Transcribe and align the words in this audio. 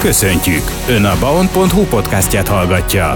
Köszöntjük! 0.00 0.62
Ön 0.88 1.04
a 1.04 1.18
baon.hu 1.18 1.84
podcastját 1.84 2.48
hallgatja. 2.48 3.14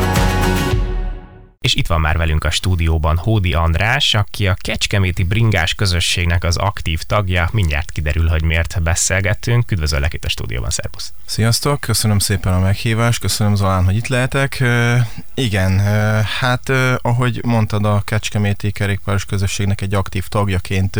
És 1.61 1.75
itt 1.75 1.87
van 1.87 2.01
már 2.01 2.17
velünk 2.17 2.45
a 2.45 2.51
stúdióban 2.51 3.17
Hódi 3.17 3.55
András, 3.55 4.15
aki 4.15 4.47
a 4.47 4.57
Kecskeméti 4.59 5.23
bringás 5.23 5.75
közösségnek 5.75 6.45
az 6.45 6.57
aktív 6.57 7.03
tagja. 7.03 7.49
Mindjárt 7.53 7.91
kiderül, 7.91 8.29
hogy 8.29 8.43
miért 8.43 8.83
beszélgettünk. 8.83 9.71
Üdvözöllek 9.71 10.13
itt 10.13 10.25
a 10.25 10.29
stúdióban, 10.29 10.71
szervusz! 10.71 11.13
Sziasztok, 11.25 11.81
köszönöm 11.81 12.19
szépen 12.19 12.53
a 12.53 12.61
meghívást, 12.61 13.21
köszönöm 13.21 13.55
Zolán, 13.55 13.85
hogy 13.85 13.97
itt 13.97 14.07
lehetek. 14.07 14.61
E, 14.61 15.09
igen, 15.35 15.79
e, 15.79 16.27
hát 16.39 16.69
e, 16.69 16.99
ahogy 17.03 17.41
mondtad, 17.45 17.85
a 17.85 18.03
Kecskeméti 18.05 18.71
kerékpáros 18.71 19.25
közösségnek 19.25 19.81
egy 19.81 19.95
aktív 19.95 20.27
tagjaként 20.27 20.99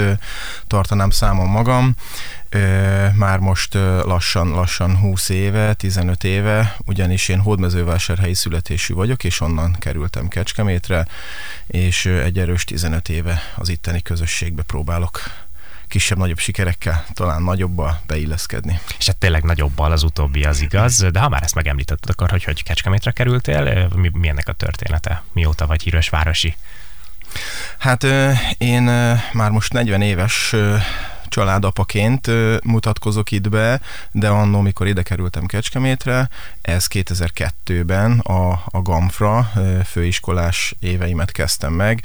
tartanám 0.67 1.11
számon 1.11 1.49
magam 1.49 1.95
már 3.15 3.39
most 3.39 3.75
lassan, 4.05 4.49
lassan 4.49 4.97
20 4.97 5.29
éve, 5.29 5.75
15 5.75 6.25
éve, 6.25 6.77
ugyanis 6.85 7.29
én 7.29 7.41
hódmezővásárhelyi 7.41 8.35
születésű 8.35 8.95
vagyok, 8.95 9.25
és 9.25 9.41
onnan 9.41 9.77
kerültem 9.79 10.29
Kecskemétre, 10.29 11.07
és 11.67 12.07
egy 12.07 12.39
erős 12.39 12.65
15 12.65 13.09
éve 13.09 13.41
az 13.57 13.69
itteni 13.69 14.03
közösségbe 14.03 14.63
próbálok 14.63 15.21
kisebb-nagyobb 15.89 16.39
sikerekkel, 16.39 17.05
talán 17.13 17.43
nagyobbal 17.43 18.01
beilleszkedni. 18.07 18.81
És 18.99 19.07
hát 19.07 19.17
tényleg 19.17 19.43
nagyobbal 19.43 19.93
az 19.93 20.03
utóbbi 20.03 20.45
az 20.45 20.61
igaz, 20.61 21.07
de 21.13 21.19
ha 21.19 21.29
már 21.29 21.43
ezt 21.43 21.55
megemlítetted, 21.55 22.11
akkor 22.11 22.31
hogy, 22.31 22.45
hogy 22.45 22.63
Kecskemétre 22.63 23.11
kerültél, 23.11 23.89
mi, 23.95 24.11
mi 24.13 24.29
ennek 24.29 24.49
a 24.49 24.53
története? 24.53 25.23
Mióta 25.33 25.67
vagy 25.67 25.83
híres 25.83 26.09
városi? 26.09 26.57
Hát 27.79 28.07
én 28.59 28.83
már 29.33 29.51
most 29.51 29.73
40 29.73 30.03
éves 30.03 30.55
családapaként 31.29 32.31
mutatkozok 32.65 33.31
itt 33.31 33.49
be, 33.49 33.81
de 34.13 34.29
annó, 34.29 34.61
mikor 34.61 34.87
ide 34.87 35.03
kerültem 35.03 35.47
Kecskemétre, 35.47 36.29
ez 36.63 36.87
2002-ben 36.91 38.19
a, 38.19 38.51
a 38.51 38.83
Gamfra 38.83 39.51
főiskolás 39.85 40.75
éveimet 40.81 41.33
kezdtem 41.33 41.73
meg. 41.73 42.03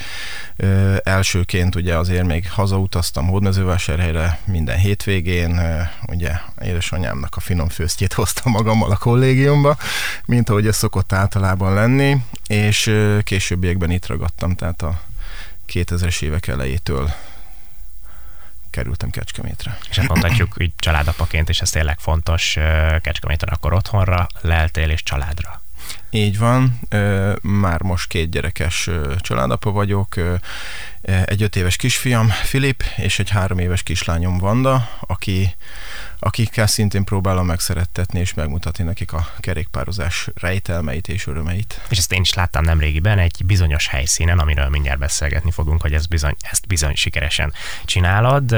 Elsőként 1.04 1.76
ugye 1.76 1.98
azért 1.98 2.26
még 2.26 2.52
hazautaztam 2.52 3.28
Hódmezővásárhelyre 3.28 4.40
minden 4.46 4.78
hétvégén, 4.78 5.62
ugye 6.08 6.32
édesanyámnak 6.64 7.36
a 7.36 7.40
finom 7.40 7.70
főztjét 7.70 8.14
hoztam 8.14 8.52
magammal 8.52 8.92
a 8.92 8.98
kollégiumba, 8.98 9.78
mint 10.26 10.50
ahogy 10.50 10.68
ez 10.68 10.76
szokott 10.76 11.14
általában 11.14 11.74
lenni, 11.74 12.18
és 12.48 12.96
későbbiekben 13.24 13.92
itt 13.92 14.08
ragadtam, 14.08 14.56
tehát 14.56 14.82
a 14.82 15.02
2000-es 15.74 16.22
évek 16.22 16.48
elejétől 16.48 17.12
kerültem 18.70 19.10
Kecskemétre. 19.10 19.78
És 19.90 19.98
hát 19.98 20.08
mondhatjuk, 20.08 20.54
hogy 20.54 20.72
családapaként, 20.76 21.50
és 21.50 21.60
ez 21.62 21.70
tényleg 21.70 22.00
fontos, 22.00 22.58
Kecskeméten 23.02 23.50
akkor 23.50 23.74
otthonra 23.74 24.28
leltél 24.42 24.90
és 24.90 25.04
családra. 25.04 25.62
Így 26.10 26.38
van, 26.38 26.80
már 27.42 27.82
most 27.82 28.08
két 28.08 28.30
gyerekes 28.30 28.90
családapa 29.18 29.72
vagyok, 29.72 30.16
egy 31.02 31.44
öt 31.44 31.56
éves 31.56 31.76
kisfiam 31.76 32.28
Filip, 32.28 32.84
és 32.96 33.20
egy 33.20 33.30
három 33.30 33.60
éves 33.60 33.84
kislányom 33.84 34.38
Vanda, 34.38 34.90
aki 35.00 35.56
akikkel 36.20 36.68
szintén 36.68 37.04
próbálom 37.04 37.46
megszerettetni 37.46 38.20
és 38.20 38.34
megmutatni 38.34 38.84
nekik 38.84 39.14
a 39.14 39.28
kerékpározás 39.40 40.28
rejtelmeit 40.36 41.08
és 41.08 41.28
örömeit. 41.28 41.82
És 41.90 41.98
ezt 41.98 42.14
én 42.14 42.22
is 42.22 42.34
láttam 42.34 42.64
nemrégiben 42.64 43.20
egy 43.20 43.42
bizonyos 43.46 43.88
helyszínen, 43.88 44.40
amiről 44.40 44.70
mindjárt 44.70 45.00
beszélgetni 45.00 45.52
fogunk, 45.52 45.82
hogy 45.82 45.94
ez 45.94 46.06
bizony, 46.06 46.36
ezt 46.52 46.68
bizony 46.68 46.96
sikeresen 46.96 47.54
csinálod. 47.86 48.52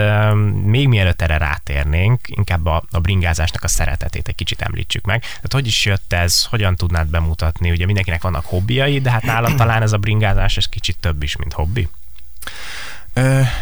Még 0.63 0.87
mielőtt 0.87 1.21
erre 1.21 1.37
rátérnénk, 1.37 2.19
inkább 2.25 2.65
a, 2.65 2.83
a 2.91 2.99
bringázásnak 2.99 3.63
a 3.63 3.67
szeretetét 3.67 4.27
egy 4.27 4.35
kicsit 4.35 4.61
említsük 4.61 5.05
meg. 5.05 5.21
Tehát 5.21 5.53
hogy 5.53 5.67
is 5.67 5.85
jött 5.85 6.13
ez, 6.13 6.43
hogyan 6.43 6.75
tudnád 6.75 7.07
bemutatni? 7.07 7.71
Ugye 7.71 7.85
mindenkinek 7.85 8.21
vannak 8.21 8.45
hobbiai, 8.45 8.99
de 8.99 9.11
hát 9.11 9.23
nálad 9.23 9.55
talán 9.55 9.81
ez 9.81 9.91
a 9.91 9.97
bringázás, 9.97 10.57
ez 10.57 10.65
kicsit 10.65 10.97
több 10.99 11.23
is, 11.23 11.35
mint 11.35 11.53
hobbi. 11.53 11.89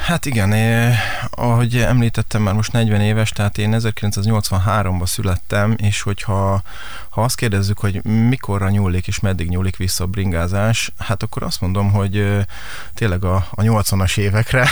Hát 0.06 0.26
igen, 0.26 0.54
ahogy 1.30 1.78
említettem, 1.78 2.42
már 2.42 2.54
most 2.54 2.72
40 2.72 3.02
éves, 3.02 3.30
tehát 3.30 3.58
én 3.58 3.76
1983-ban 3.80 5.06
születtem, 5.06 5.76
és 5.78 6.02
hogyha 6.02 6.62
ha 7.09 7.24
azt 7.24 7.36
kérdezzük, 7.36 7.80
hogy 7.80 8.03
mikorra 8.03 8.70
nyúlik 8.70 9.08
és 9.08 9.20
meddig 9.20 9.50
nyúlik 9.50 9.78
vissza 9.78 10.03
a 10.03 10.08
bringázás, 10.08 10.92
hát 10.97 11.24
akkor 11.24 11.44
azt 11.44 11.62
mondom, 11.62 11.92
hogy 11.92 12.46
tényleg 12.94 13.24
a, 13.24 13.36
a 13.52 13.62
80-as 13.62 14.18
évekre, 14.18 14.70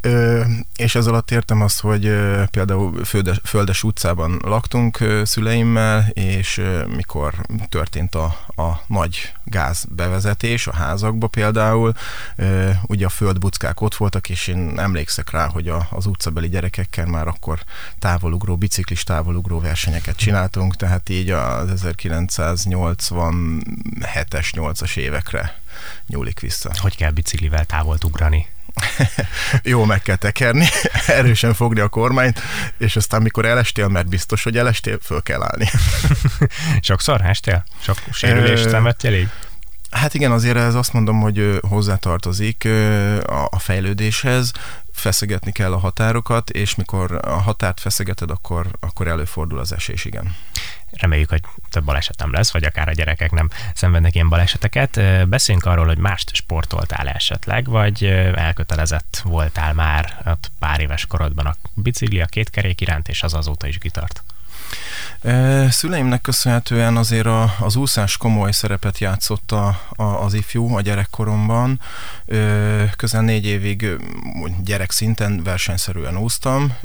és 0.76 0.94
ez 0.94 1.06
alatt 1.06 1.30
értem 1.30 1.60
azt, 1.62 1.80
hogy 1.80 2.02
például 2.50 3.04
Földes, 3.04 3.40
Földes 3.44 3.82
utcában 3.82 4.40
laktunk 4.44 4.98
szüleimmel, 5.22 6.08
és 6.12 6.60
mikor 6.96 7.34
történt 7.68 8.14
a, 8.14 8.24
a 8.46 8.82
nagy 8.86 9.32
gáz 9.44 9.84
bevezetés 9.88 10.66
a 10.66 10.74
házakba 10.74 11.26
például, 11.26 11.92
ugye 12.86 13.06
a 13.06 13.08
földbuckák 13.08 13.80
ott 13.80 13.94
voltak, 13.94 14.28
és 14.28 14.46
én 14.46 14.74
emlékszek 14.78 15.30
rá, 15.30 15.48
hogy 15.48 15.68
a, 15.68 15.86
az 15.90 16.06
utcabeli 16.06 16.48
gyerekekkel 16.48 17.06
már 17.06 17.28
akkor 17.28 17.58
távolugró, 17.98 18.56
biciklis 18.56 19.02
távolugró 19.02 19.60
versenyeket 19.60 20.16
csináltunk, 20.16 20.76
tehát 20.76 21.08
így 21.08 21.23
az 21.30 21.82
1987-es, 21.84 24.48
8-as 24.52 24.96
évekre 24.96 25.58
nyúlik 26.06 26.40
vissza. 26.40 26.70
Hogy 26.82 26.96
kell 26.96 27.10
biciklivel 27.10 27.64
távol 27.64 27.96
ugrani? 28.04 28.46
Jó 29.62 29.84
meg 29.84 30.02
kell 30.02 30.16
tekerni, 30.16 30.66
erősen 31.06 31.54
fogni 31.54 31.80
a 31.80 31.88
kormányt, 31.88 32.40
és 32.78 32.96
aztán 32.96 33.22
mikor 33.22 33.44
elestél, 33.44 33.88
mert 33.88 34.08
biztos, 34.08 34.42
hogy 34.42 34.58
elestél, 34.58 34.98
föl 35.02 35.22
kell 35.22 35.42
állni. 35.42 35.70
Sokszor 36.80 37.20
estél? 37.20 37.64
Sok 37.80 37.98
sérülést 38.12 38.68
szenvedtél 38.68 39.14
így? 39.14 39.28
Hát 39.90 40.14
igen, 40.14 40.32
azért 40.32 40.56
ez 40.56 40.74
azt 40.74 40.92
mondom, 40.92 41.20
hogy 41.20 41.58
hozzátartozik 41.68 42.68
a 43.50 43.58
fejlődéshez, 43.58 44.52
feszegetni 44.94 45.52
kell 45.52 45.72
a 45.72 45.78
határokat, 45.78 46.50
és 46.50 46.74
mikor 46.74 47.20
a 47.24 47.40
határt 47.40 47.80
feszegeted, 47.80 48.30
akkor, 48.30 48.66
akkor 48.80 49.08
előfordul 49.08 49.58
az 49.58 49.72
esés, 49.72 50.04
igen. 50.04 50.36
Reméljük, 50.90 51.28
hogy 51.28 51.42
több 51.70 51.84
baleset 51.84 52.18
nem 52.18 52.32
lesz, 52.32 52.52
vagy 52.52 52.64
akár 52.64 52.88
a 52.88 52.92
gyerekek 52.92 53.30
nem 53.30 53.50
szenvednek 53.74 54.14
ilyen 54.14 54.28
baleseteket. 54.28 55.00
Beszéljünk 55.28 55.66
arról, 55.66 55.86
hogy 55.86 55.98
mást 55.98 56.34
sportoltál 56.34 57.08
esetleg, 57.08 57.68
vagy 57.68 58.04
elkötelezett 58.34 59.20
voltál 59.24 59.72
már 59.72 60.36
pár 60.58 60.80
éves 60.80 61.06
korodban 61.06 61.46
a 61.46 61.56
bicikli, 61.74 62.20
a 62.20 62.26
két 62.26 62.50
kerék 62.50 62.80
iránt, 62.80 63.08
és 63.08 63.22
az 63.22 63.34
azóta 63.34 63.66
is 63.66 63.78
kitart. 63.78 64.22
Szüleimnek 65.68 66.20
köszönhetően 66.20 66.96
azért 66.96 67.26
a, 67.26 67.54
az 67.60 67.76
úszás 67.76 68.16
komoly 68.16 68.52
szerepet 68.52 68.98
játszott 68.98 69.52
a, 69.52 69.80
a, 69.90 70.02
az 70.02 70.34
ifjú 70.34 70.74
a 70.74 70.80
gyerekkoromban. 70.80 71.80
Közel 72.96 73.22
négy 73.22 73.46
évig 73.46 73.86
gyerek 74.64 74.90
szinten 74.90 75.42
versenyszerűen 75.42 76.18
úsztam, 76.18 76.76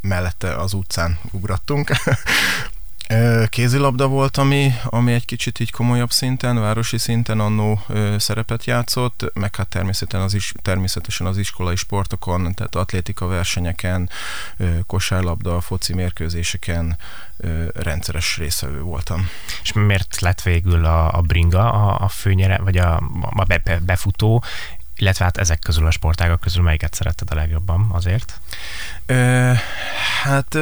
mellette 0.00 0.56
az 0.56 0.72
utcán 0.72 1.18
ugrattunk. 1.30 1.90
Kézilabda 3.48 4.06
volt, 4.06 4.36
ami, 4.36 4.72
ami 4.84 5.12
egy 5.12 5.24
kicsit 5.24 5.60
így 5.60 5.70
komolyabb 5.70 6.10
szinten, 6.10 6.60
városi 6.60 6.98
szinten 6.98 7.40
annó 7.40 7.80
szerepet 8.18 8.64
játszott, 8.64 9.30
meg 9.34 9.56
hát 9.56 9.68
természetesen 9.68 10.24
az, 10.24 10.34
is, 10.34 10.52
természetesen 10.62 11.26
az 11.26 11.38
iskolai 11.38 11.76
sportokon, 11.76 12.54
tehát 12.54 12.74
atlétika 12.74 13.26
versenyeken, 13.26 14.10
kosárlabda, 14.86 15.60
foci 15.60 15.94
mérkőzéseken 15.94 16.96
rendszeres 17.74 18.36
részvevő 18.36 18.80
voltam. 18.80 19.28
És 19.62 19.72
miért 19.72 20.20
lett 20.20 20.42
végül 20.42 20.84
a, 20.84 21.12
a 21.14 21.20
bringa 21.20 21.72
a, 21.72 22.04
a 22.04 22.08
főnyere, 22.08 22.58
vagy 22.58 22.76
a, 22.76 22.96
a 23.20 23.44
be, 23.44 23.80
befutó, 23.86 24.44
illetve 24.96 25.24
hát 25.24 25.36
ezek 25.36 25.58
közül 25.58 25.86
a 25.86 25.90
sportágak 25.90 26.40
közül 26.40 26.62
melyiket 26.62 26.94
szeretted 26.94 27.30
a 27.30 27.34
legjobban 27.34 27.88
azért? 27.92 28.40
Ö, 29.06 29.52
hát 30.22 30.58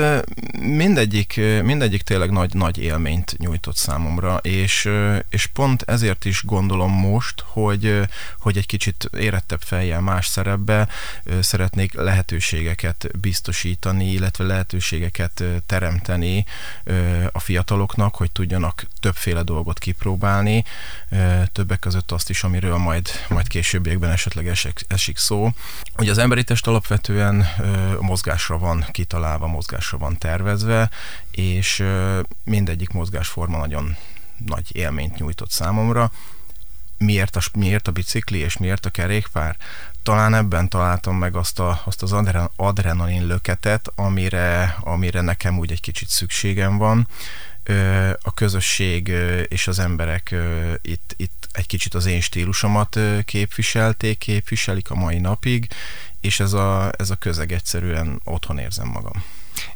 mindegyik, 0.60 1.40
mindegyik 1.62 2.02
tényleg 2.02 2.30
nagy, 2.30 2.54
nagy 2.54 2.78
élményt 2.78 3.38
nyújtott 3.38 3.76
számomra, 3.76 4.36
és, 4.36 4.88
és 5.28 5.46
pont 5.46 5.82
ezért 5.86 6.24
is 6.24 6.42
gondolom 6.44 6.92
most, 6.92 7.44
hogy, 7.46 8.00
hogy 8.38 8.56
egy 8.56 8.66
kicsit 8.66 9.10
érettebb 9.18 9.60
fejjel 9.60 10.00
más 10.00 10.26
szerepbe 10.26 10.88
szeretnék 11.40 11.94
lehetőségeket 11.94 13.08
biztosítani, 13.20 14.12
illetve 14.12 14.44
lehetőségeket 14.44 15.42
teremteni 15.66 16.44
a 17.32 17.40
fiataloknak, 17.40 18.14
hogy 18.14 18.30
tudjanak 18.30 18.86
többféle 19.00 19.42
dolgot 19.42 19.78
kipróbálni, 19.78 20.64
többek 21.52 21.78
között 21.78 22.12
azt 22.12 22.30
is, 22.30 22.42
amiről 22.42 22.76
majd, 22.76 23.08
majd 23.28 23.48
későbbiekben 23.48 24.10
esetleg 24.10 24.48
esik, 24.48 24.80
esik 24.88 25.18
szó. 25.18 25.50
Ugye 25.98 26.10
az 26.10 26.18
emberi 26.18 26.44
test 26.44 26.66
alapvetően 26.66 27.46
mozgásra 28.00 28.58
van 28.58 28.84
kitalálva, 28.90 29.46
mozgásra 29.46 29.98
van 29.98 30.18
tervezve, 30.18 30.90
és 31.30 31.84
mindegyik 32.44 32.90
mozgásforma 32.90 33.58
nagyon 33.58 33.96
nagy 34.46 34.76
élményt 34.76 35.18
nyújtott 35.18 35.50
számomra. 35.50 36.10
Miért 36.98 37.36
a, 37.36 37.40
miért 37.54 37.88
a 37.88 37.92
bicikli 37.92 38.38
és 38.38 38.56
miért 38.56 38.86
a 38.86 38.90
kerékpár? 38.90 39.56
talán 40.06 40.34
ebben 40.34 40.68
találtam 40.68 41.16
meg 41.16 41.36
azt, 41.36 41.58
a, 41.58 41.80
azt 41.84 42.02
az 42.02 42.14
adrenalin 42.56 43.26
löketet, 43.26 43.92
amire, 43.94 44.76
amire 44.80 45.20
nekem 45.20 45.58
úgy 45.58 45.70
egy 45.70 45.80
kicsit 45.80 46.08
szükségem 46.08 46.76
van. 46.76 47.08
A 48.22 48.34
közösség 48.34 49.08
és 49.48 49.66
az 49.66 49.78
emberek 49.78 50.34
itt, 50.82 51.14
itt 51.16 51.48
egy 51.52 51.66
kicsit 51.66 51.94
az 51.94 52.06
én 52.06 52.20
stílusomat 52.20 52.98
képviselték, 53.24 54.18
képviselik 54.18 54.90
a 54.90 54.94
mai 54.94 55.18
napig, 55.18 55.68
és 56.26 56.40
ez 56.40 56.52
a, 56.52 56.90
ez 56.98 57.10
a 57.10 57.16
közeg 57.16 57.52
egyszerűen 57.52 58.20
otthon 58.24 58.58
érzem 58.58 58.88
magam. 58.88 59.24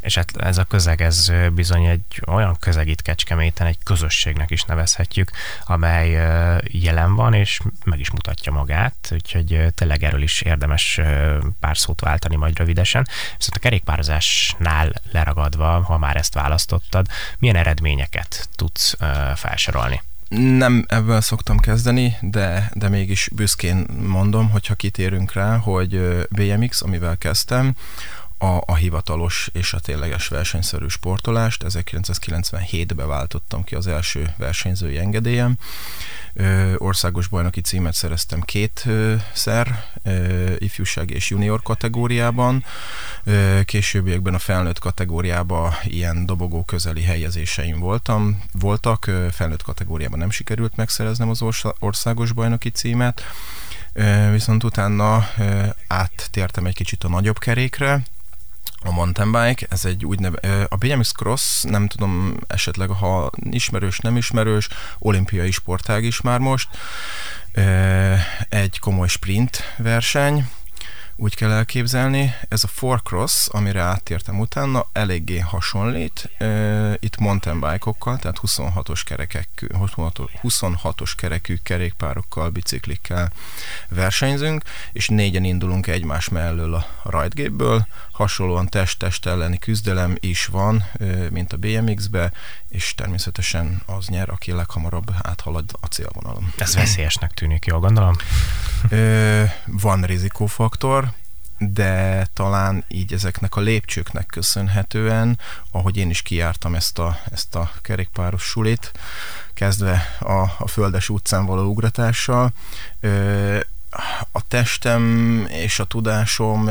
És 0.00 0.14
hát 0.14 0.36
ez 0.36 0.58
a 0.58 0.64
közeg, 0.64 1.02
ez 1.02 1.32
bizony 1.52 1.84
egy 1.84 2.22
olyan 2.26 2.56
közeg 2.58 2.88
itt 2.88 3.02
Kecskeméten, 3.02 3.66
egy 3.66 3.78
közösségnek 3.84 4.50
is 4.50 4.62
nevezhetjük, 4.62 5.30
amely 5.64 6.10
jelen 6.62 7.14
van, 7.14 7.34
és 7.34 7.60
meg 7.84 8.00
is 8.00 8.10
mutatja 8.10 8.52
magát, 8.52 9.08
úgyhogy 9.10 9.66
tényleg 9.74 10.04
erről 10.04 10.22
is 10.22 10.40
érdemes 10.40 11.00
pár 11.60 11.78
szót 11.78 12.00
váltani 12.00 12.36
majd 12.36 12.58
rövidesen. 12.58 13.06
Viszont 13.36 13.56
a 13.56 13.58
kerékpározásnál 13.58 14.92
leragadva, 15.12 15.82
ha 15.82 15.98
már 15.98 16.16
ezt 16.16 16.34
választottad, 16.34 17.06
milyen 17.38 17.56
eredményeket 17.56 18.48
tudsz 18.56 18.96
felsorolni? 19.34 20.02
Nem 20.36 20.84
ebből 20.88 21.20
szoktam 21.20 21.58
kezdeni, 21.58 22.16
de, 22.20 22.70
de 22.74 22.88
mégis 22.88 23.28
büszkén 23.32 23.86
mondom, 24.06 24.50
hogyha 24.50 24.74
kitérünk 24.74 25.32
rá, 25.32 25.56
hogy 25.56 26.26
BMX, 26.30 26.82
amivel 26.82 27.18
kezdtem, 27.18 27.74
a, 28.42 28.62
a 28.66 28.74
hivatalos 28.74 29.50
és 29.52 29.72
a 29.72 29.78
tényleges 29.78 30.28
versenyszerű 30.28 30.86
sportolást. 30.86 31.64
1997-ben 31.68 33.08
váltottam 33.08 33.64
ki 33.64 33.74
az 33.74 33.86
első 33.86 34.34
versenyzői 34.36 34.98
engedélyem. 34.98 35.56
Ö, 36.32 36.74
országos 36.76 37.26
bajnoki 37.26 37.60
címet 37.60 37.94
szereztem 37.94 38.40
kétszer, 38.40 39.84
ifjúság 40.58 41.10
és 41.10 41.30
junior 41.30 41.62
kategóriában. 41.62 42.64
Ö, 43.24 43.60
későbbiekben 43.64 44.34
a 44.34 44.38
felnőtt 44.38 44.78
kategóriában 44.78 45.72
ilyen 45.84 46.26
dobogó 46.26 46.62
közeli 46.62 47.02
helyezéseim 47.02 47.78
voltam. 47.78 48.42
Voltak, 48.52 49.06
ö, 49.06 49.26
felnőtt 49.32 49.62
kategóriában 49.62 50.18
nem 50.18 50.30
sikerült 50.30 50.76
megszereznem 50.76 51.28
az 51.28 51.42
országos 51.78 52.32
bajnoki 52.32 52.70
címet, 52.70 53.22
viszont 54.32 54.64
utána 54.64 55.28
áttértem 55.86 56.66
egy 56.66 56.74
kicsit 56.74 57.04
a 57.04 57.08
nagyobb 57.08 57.38
kerékre, 57.38 58.02
a 58.84 58.92
mountain 58.92 59.32
bike, 59.32 59.66
ez 59.70 59.84
egy 59.84 60.04
úgy 60.04 60.18
neve, 60.18 60.66
a 60.68 60.76
BMX 60.76 61.12
Cross, 61.12 61.62
nem 61.62 61.86
tudom 61.86 62.36
esetleg, 62.46 62.88
ha 62.88 63.30
ismerős, 63.50 63.98
nem 63.98 64.16
ismerős, 64.16 64.68
olimpiai 64.98 65.50
sportág 65.50 66.04
is 66.04 66.20
már 66.20 66.38
most, 66.38 66.68
egy 68.48 68.78
komoly 68.78 69.08
sprint 69.08 69.74
verseny, 69.76 70.48
úgy 71.22 71.34
kell 71.34 71.50
elképzelni. 71.50 72.34
Ez 72.48 72.64
a 72.64 72.66
Four 72.66 73.02
Cross, 73.02 73.48
amire 73.48 73.80
áttértem 73.80 74.40
utána, 74.40 74.86
eléggé 74.92 75.38
hasonlít. 75.38 76.30
Itt 76.98 77.18
mountain 77.18 77.60
bike-okkal, 77.60 78.18
tehát 78.18 78.40
26-os 78.46 79.00
kerekek, 79.04 79.48
26-os 80.42 81.12
kerekű 81.16 81.56
kerékpárokkal, 81.62 82.50
biciklikkel 82.50 83.32
versenyzünk, 83.88 84.62
és 84.92 85.08
négyen 85.08 85.44
indulunk 85.44 85.86
egymás 85.86 86.28
mellől 86.28 86.74
a 86.74 86.86
rajtgépből. 87.02 87.86
Hasonlóan 88.12 88.68
test-test 88.68 89.26
elleni 89.26 89.58
küzdelem 89.58 90.16
is 90.20 90.46
van, 90.46 90.84
mint 91.30 91.52
a 91.52 91.56
BMX-be, 91.56 92.32
és 92.68 92.94
természetesen 92.94 93.82
az 93.86 94.06
nyer, 94.06 94.28
aki 94.28 94.52
leghamarabb 94.52 95.14
áthalad 95.22 95.70
a 95.80 95.86
célvonalon. 95.86 96.52
Ez 96.56 96.74
veszélyesnek 96.74 97.30
tűnik, 97.30 97.64
jól 97.64 97.80
gondolom? 97.80 98.16
Van 99.66 100.02
rizikófaktor, 100.02 101.12
de 101.58 102.26
talán 102.32 102.84
így 102.88 103.12
ezeknek 103.12 103.56
a 103.56 103.60
lépcsőknek 103.60 104.26
köszönhetően, 104.26 105.38
ahogy 105.70 105.96
én 105.96 106.10
is 106.10 106.22
kiártam 106.22 106.74
ezt 106.74 106.98
a, 106.98 107.18
ezt 107.32 107.54
a 107.54 107.70
kerékpáros 107.82 108.42
sulit, 108.42 108.92
kezdve 109.54 110.16
a, 110.20 110.40
a 110.58 110.68
Földes 110.68 111.08
utcán 111.08 111.46
való 111.46 111.70
ugratással, 111.70 112.52
a 114.32 114.46
testem 114.48 115.46
és 115.50 115.78
a 115.78 115.84
tudásom 115.84 116.70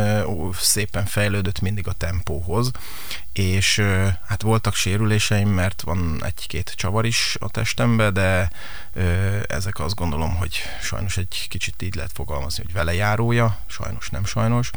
szépen 0.54 1.06
fejlődött 1.06 1.60
mindig 1.60 1.88
a 1.88 1.94
tempóhoz, 1.94 2.72
és 3.34 3.84
hát 4.28 4.42
voltak 4.42 4.76
sérüléseim, 4.76 5.50
mert 5.50 5.82
van 5.82 6.22
egy-két 6.26 6.74
csavar 6.76 7.06
is 7.06 7.38
a 7.40 7.50
testembe, 7.50 8.10
de 8.10 8.50
ezek 9.48 9.80
azt 9.80 9.96
gondolom, 9.96 10.36
hogy 10.36 10.62
sajnos 10.82 11.18
egy 11.18 11.46
kicsit 11.50 11.82
így 11.82 11.96
lehet 11.96 12.12
fogalmazni, 12.14 12.64
hogy 12.64 12.74
vele 12.74 12.94
járója, 12.94 13.58
sajnos 13.68 14.10
nem 14.10 14.26
sajnos. 14.26 14.72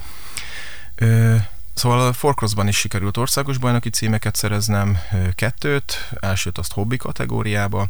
Szóval 1.74 2.06
a 2.06 2.12
Forcrossban 2.12 2.68
is 2.68 2.76
sikerült 2.76 3.16
országos 3.16 3.58
bajnoki 3.58 3.90
címeket 3.90 4.36
szereznem, 4.36 4.98
kettőt, 5.34 6.10
elsőt 6.20 6.58
azt 6.58 6.72
hobbi 6.72 6.96
kategóriába, 6.96 7.88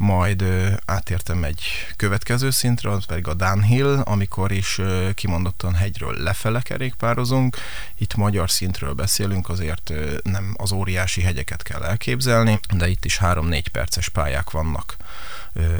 majd 0.00 0.44
átértem 0.84 1.44
egy 1.44 1.62
következő 1.96 2.50
szintre, 2.50 2.90
az 2.90 3.04
pedig 3.04 3.28
a 3.28 3.34
downhill, 3.34 4.00
amikor 4.04 4.52
is 4.52 4.80
kimondottan 5.14 5.74
hegyről 5.74 6.14
lefele 6.16 6.60
kerékpározunk. 6.60 7.56
Itt 7.98 8.14
magyar 8.14 8.50
szintről 8.50 8.92
beszélünk, 8.92 9.48
azért 9.48 9.92
nem 10.22 10.54
az 10.56 10.72
óriási 10.72 11.22
hegyeket 11.22 11.62
kell 11.62 11.82
elképzelni, 11.82 12.60
de 12.76 12.88
itt 12.88 13.04
is 13.04 13.18
3-4 13.22 13.64
perces 13.72 14.08
pályák 14.08 14.50
vannak 14.50 14.96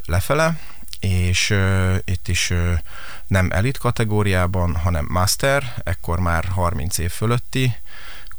lefele, 0.05 0.59
és 1.01 1.55
itt 2.05 2.29
is 2.29 2.53
nem 3.27 3.51
elit 3.51 3.79
kategóriában, 3.79 4.77
hanem 4.77 5.07
master, 5.09 5.75
ekkor 5.85 6.19
már 6.19 6.45
30 6.45 6.99
év 6.99 7.11
fölötti 7.11 7.75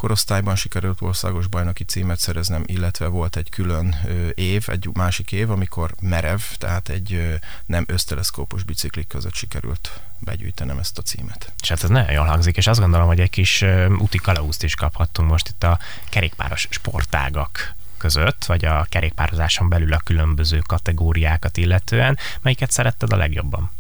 korosztályban 0.02 0.56
sikerült 0.56 1.02
országos 1.02 1.48
bajnoki 1.48 1.84
címet 1.84 2.20
szereznem, 2.20 2.64
illetve 2.66 3.08
volt 3.08 3.36
egy 3.36 3.50
külön 3.50 3.96
év, 4.36 4.66
egy 4.68 4.90
másik 4.94 5.32
év, 5.32 5.50
amikor 5.50 5.94
merev, 6.00 6.40
tehát 6.58 6.90
egy 6.90 7.40
nem 7.66 7.84
összteleszkópos 7.88 8.64
biciklik 8.64 9.08
között 9.08 9.34
sikerült 9.34 10.00
begyűjtenem 10.20 10.80
ezt 10.80 10.98
a 10.98 11.02
címet. 11.02 11.52
És 11.62 11.70
hát 11.70 11.84
ez 11.84 11.90
nagyon 11.90 12.12
jól 12.12 12.26
hangzik, 12.26 12.58
és 12.58 12.68
azt 12.68 12.80
gondolom, 12.80 13.08
hogy 13.08 13.20
egy 13.20 13.30
kis 13.30 13.66
úti 13.98 14.18
kalauzt 14.18 14.64
is 14.64 14.76
kaphattunk 14.76 15.30
most 15.30 15.48
itt 15.48 15.64
a 15.64 15.80
kerékpáros 16.10 16.68
sportágak 16.70 17.74
között, 17.98 18.46
vagy 18.46 18.66
a 18.66 18.86
kerékpározáson 18.90 19.70
belül 19.70 19.94
a 19.94 20.02
különböző 20.04 20.60
kategóriákat 20.60 21.58
illetően. 21.58 22.18
Melyiket 22.42 22.72
szeretted 22.72 23.14
a 23.14 23.18
legjobban? 23.18 23.72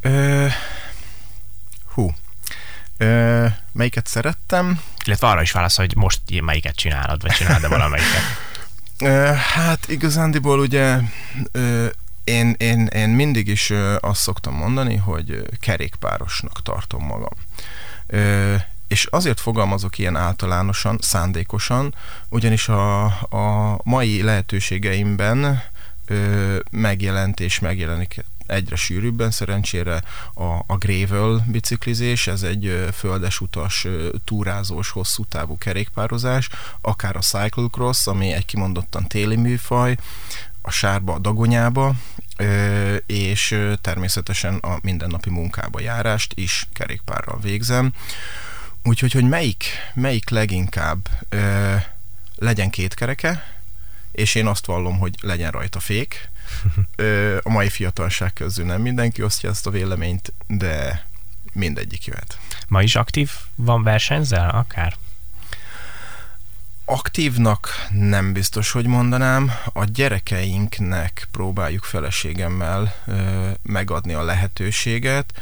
Ö, 0.00 0.46
Ö, 2.98 3.46
melyiket 3.72 4.06
szerettem? 4.06 4.80
Illetve 5.04 5.26
arra 5.28 5.42
is 5.42 5.52
válasz, 5.52 5.76
hogy 5.76 5.96
most 5.96 6.20
melyiket 6.42 6.76
csinálod, 6.76 7.22
vagy 7.22 7.30
csinálod 7.30 7.60
de 7.60 7.68
valamelyiket? 7.76 8.22
Ö, 9.00 9.32
hát 9.54 9.88
igazándiból 9.88 10.58
ugye 10.58 10.98
ö, 11.52 11.86
én, 12.24 12.54
én, 12.58 12.86
én 12.86 13.08
mindig 13.08 13.48
is 13.48 13.72
azt 14.00 14.20
szoktam 14.20 14.54
mondani, 14.54 14.96
hogy 14.96 15.42
kerékpárosnak 15.60 16.62
tartom 16.62 17.04
magam. 17.04 17.32
Ö, 18.06 18.54
és 18.88 19.06
azért 19.10 19.40
fogalmazok 19.40 19.98
ilyen 19.98 20.16
általánosan, 20.16 20.98
szándékosan, 21.00 21.94
ugyanis 22.28 22.68
a, 22.68 23.04
a 23.04 23.78
mai 23.82 24.22
lehetőségeimben 24.22 25.62
ö, 26.06 26.56
megjelent 26.70 27.40
és 27.40 27.58
megjelenik 27.58 28.24
egyre 28.48 28.76
sűrűbben. 28.76 29.30
Szerencsére 29.30 30.02
a, 30.34 30.44
a 30.66 30.76
gravel 30.78 31.44
biciklizés, 31.46 32.26
ez 32.26 32.42
egy 32.42 32.88
földes 32.92 33.40
utas, 33.40 33.86
túrázós, 34.24 34.90
hosszú 34.90 35.24
távú 35.24 35.58
kerékpározás, 35.58 36.48
akár 36.80 37.16
a 37.16 37.20
cyclocross, 37.20 38.06
ami 38.06 38.32
egy 38.32 38.44
kimondottan 38.44 39.06
téli 39.06 39.36
műfaj, 39.36 39.96
a 40.62 40.70
sárba, 40.70 41.12
a 41.14 41.18
dagonyába, 41.18 41.94
és 43.06 43.58
természetesen 43.80 44.56
a 44.56 44.78
mindennapi 44.82 45.30
munkába 45.30 45.80
járást 45.80 46.32
is 46.36 46.68
kerékpárral 46.72 47.38
végzem. 47.40 47.92
Úgyhogy, 48.82 49.12
hogy 49.12 49.28
melyik, 49.28 49.64
melyik 49.94 50.28
leginkább 50.28 51.08
legyen 52.36 52.70
két 52.70 52.94
kereke, 52.94 53.56
és 54.12 54.34
én 54.34 54.46
azt 54.46 54.66
vallom, 54.66 54.98
hogy 54.98 55.14
legyen 55.20 55.50
rajta 55.50 55.80
fék, 55.80 56.28
a 57.42 57.48
mai 57.48 57.68
fiatalság 57.68 58.32
közül 58.32 58.64
nem 58.64 58.80
mindenki 58.80 59.22
osztja 59.22 59.50
ezt 59.50 59.66
a 59.66 59.70
véleményt, 59.70 60.32
de 60.46 61.06
mindegyik 61.52 62.04
jöhet. 62.04 62.38
Ma 62.68 62.82
is 62.82 62.96
aktív 62.96 63.30
van 63.54 63.82
versenyzel 63.82 64.50
akár? 64.50 64.96
Aktívnak 66.84 67.68
nem 67.90 68.32
biztos, 68.32 68.70
hogy 68.70 68.86
mondanám. 68.86 69.52
A 69.72 69.84
gyerekeinknek 69.84 71.28
próbáljuk 71.30 71.84
feleségemmel 71.84 72.94
ö, 73.06 73.50
megadni 73.62 74.12
a 74.12 74.22
lehetőséget, 74.22 75.32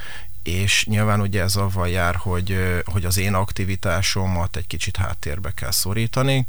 és 0.43 0.85
nyilván 0.85 1.21
ugye 1.21 1.43
ez 1.43 1.57
avval 1.57 1.89
jár, 1.89 2.15
hogy, 2.15 2.83
hogy 2.85 3.05
az 3.05 3.17
én 3.17 3.35
aktivitásomat 3.35 4.57
egy 4.57 4.67
kicsit 4.67 4.97
háttérbe 4.97 5.51
kell 5.55 5.71
szorítani, 5.71 6.47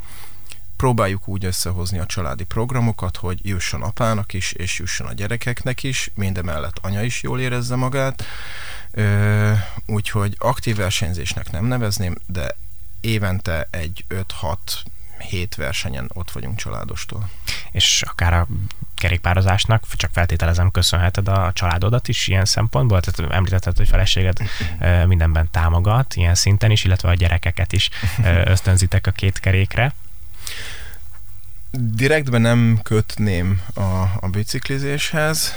próbáljuk 0.78 1.28
úgy 1.28 1.46
összehozni 1.46 2.00
a 2.00 2.06
családi 2.06 2.44
programokat, 2.44 3.18
hogy 3.18 3.40
jusson 3.48 3.82
apának 3.82 4.34
is, 4.34 4.52
és 4.52 4.80
jusson 4.80 5.08
a 5.08 5.14
gyerekeknek 5.14 5.84
is, 5.84 6.12
mindemellett 6.16 6.78
anya 6.82 7.04
is 7.04 7.24
jól 7.24 7.40
érezze 7.40 7.76
magát. 7.76 8.26
úgyhogy 9.86 10.36
aktív 10.38 10.76
versenyzésnek 10.76 11.52
nem 11.52 11.66
nevezném, 11.66 12.16
de 12.26 12.56
évente 13.02 13.68
egy 13.72 14.06
5-6 14.10 14.58
hét 15.18 15.56
versenyen 15.56 16.10
ott 16.14 16.32
vagyunk 16.32 16.58
családostól. 16.58 17.30
És 17.72 18.04
akár 18.08 18.34
a 18.34 18.48
kerékpározásnak, 18.96 19.84
csak 19.96 20.12
feltételezem, 20.14 20.72
köszönheted 20.72 21.28
a 21.28 21.52
családodat 21.54 22.08
is 22.08 22.28
ilyen 22.28 22.46
szempontból? 22.46 23.02
Tehát 23.02 23.32
említetted, 23.32 23.78
hogy 23.78 23.88
feleséged 23.88 24.38
mindenben 25.06 25.48
támogat, 25.52 26.16
ilyen 26.16 26.36
szinten 26.36 26.72
is, 26.72 26.84
illetve 26.84 27.10
a 27.10 27.14
gyerekeket 27.14 27.74
is 27.74 27.90
ösztönzitek 28.54 29.08
a 29.08 29.12
két 29.12 29.40
kerékre. 29.40 29.94
Direktben 31.80 32.42
nem 32.42 32.80
kötném 32.84 33.62
a, 33.74 34.02
a 34.20 34.28
biciklizéshez, 34.32 35.54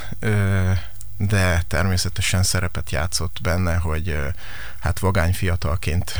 de 1.16 1.62
természetesen 1.66 2.42
szerepet 2.42 2.90
játszott 2.90 3.38
benne, 3.42 3.76
hogy 3.76 4.16
hát 4.80 4.98
vagány 4.98 5.32
fiatalként 5.34 6.18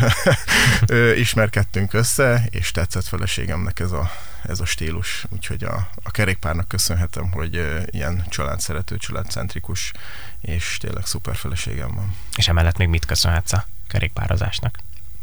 ismerkedtünk 1.25 1.93
össze, 1.93 2.45
és 2.51 2.71
tetszett 2.71 3.05
feleségemnek 3.05 3.81
ez 3.81 3.93
a, 3.93 4.11
ez 4.43 4.61
a 4.61 4.65
stílus, 4.65 5.27
úgyhogy 5.29 5.65
a, 5.65 5.89
a 6.03 6.11
kerékpárnak 6.11 6.69
köszönhetem, 6.69 7.31
hogy 7.31 7.85
ilyen 7.87 8.25
családszerető, 8.29 8.97
családcentrikus, 8.97 9.93
és 10.41 10.77
tényleg 10.81 11.07
szuper 11.07 11.37
feleségem 11.37 11.95
van. 11.95 12.15
És 12.37 12.49
emellett 12.49 12.77
még 12.77 12.89
mit 12.89 13.05
köszönhetsz 13.05 13.53
a 13.53 13.67
kerékpározásnak? 13.89 14.79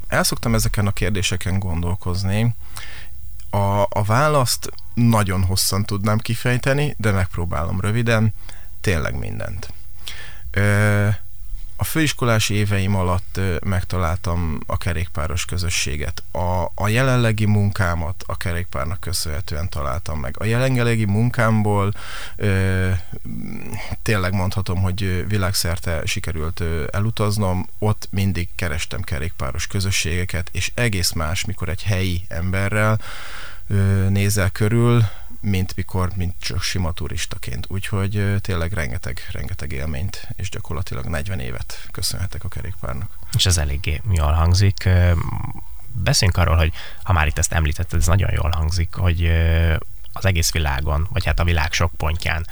El 0.08 0.24
szoktam 0.24 0.54
ezeken 0.54 0.88
a 0.88 0.92
kérdéseken 0.92 1.60
gondolkozni. 1.60 2.56
A, 3.58 3.88
a 3.90 4.04
választ 4.06 4.70
nagyon 4.94 5.44
hosszan 5.44 5.86
tudnám 5.86 6.18
kifejteni, 6.18 6.96
de 6.98 7.12
megpróbálom 7.12 7.80
röviden. 7.80 8.34
Tényleg 8.82 9.16
mindent. 9.16 9.74
Ö, 10.52 11.08
a 11.80 11.84
főiskolás 11.84 12.50
éveim 12.50 12.96
alatt 12.96 13.40
megtaláltam 13.66 14.60
a 14.66 14.78
kerékpáros 14.78 15.46
közösséget. 15.46 16.24
A, 16.32 16.72
a 16.76 16.88
jelenlegi 16.88 17.46
munkámat 17.46 18.24
a 18.28 18.38
kerékpárnak 18.38 19.00
köszönhetően 19.00 19.70
találtam 19.70 20.20
meg. 20.20 20.36
A 20.40 20.46
jelenlegi 20.46 21.06
munkámból 21.06 21.94
ö, 22.36 22.90
tényleg 24.02 24.34
mondhatom, 24.34 24.82
hogy 24.82 25.28
világszerte 25.28 26.06
sikerült 26.06 26.64
elutaznom, 26.92 27.68
ott 27.80 28.08
mindig 28.12 28.50
kerestem 28.56 29.02
kerékpáros 29.02 29.68
közösségeket, 29.68 30.50
és 30.52 30.72
egész 30.74 31.12
más, 31.12 31.46
mikor 31.46 31.70
egy 31.70 31.84
helyi 31.84 32.22
emberrel 32.28 33.00
nézel 34.10 34.50
körül, 34.50 35.04
mint 35.42 35.76
mikor, 35.76 36.10
mint 36.16 36.36
csak 36.40 36.62
sima 36.62 36.94
turistaként. 36.94 37.66
Úgyhogy 37.70 38.36
tényleg 38.42 38.74
rengeteg, 38.74 39.28
rengeteg 39.32 39.72
élményt, 39.72 40.28
és 40.36 40.50
gyakorlatilag 40.50 41.06
40 41.06 41.40
évet 41.40 41.88
köszönhetek 41.92 42.44
a 42.44 42.48
kerékpárnak. 42.48 43.18
És 43.36 43.46
ez 43.46 43.58
eléggé 43.58 44.02
jól 44.12 44.32
hangzik. 44.32 44.90
Beszéljünk 45.92 46.40
arról, 46.40 46.56
hogy 46.56 46.74
ha 47.04 47.14
már 47.14 47.28
itt 47.28 47.38
ezt 47.38 47.54
említetted, 47.54 48.00
ez 48.00 48.08
nagyon 48.08 48.32
jól 48.34 48.50
hangzik, 48.50 48.94
hogy 48.94 49.32
az 50.18 50.26
egész 50.26 50.52
világon, 50.52 51.08
vagy 51.12 51.26
hát 51.26 51.40
a 51.40 51.44
világ 51.44 51.74
sok 51.74 51.92
pontján 51.98 52.48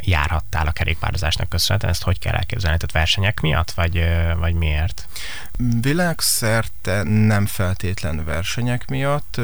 járhattál 0.00 0.66
a 0.66 0.72
kerékpározásnak 0.72 1.48
köszönhetően. 1.48 1.92
Ezt 1.92 2.02
hogy 2.02 2.18
kell 2.18 2.34
elképzelni? 2.34 2.76
Tehát 2.76 2.92
versenyek 2.92 3.40
miatt, 3.40 3.70
vagy, 3.70 4.08
vagy 4.38 4.54
miért? 4.54 5.08
Világszerte 5.80 7.02
nem 7.02 7.46
feltétlen 7.46 8.24
versenyek 8.24 8.88
miatt. 8.88 9.40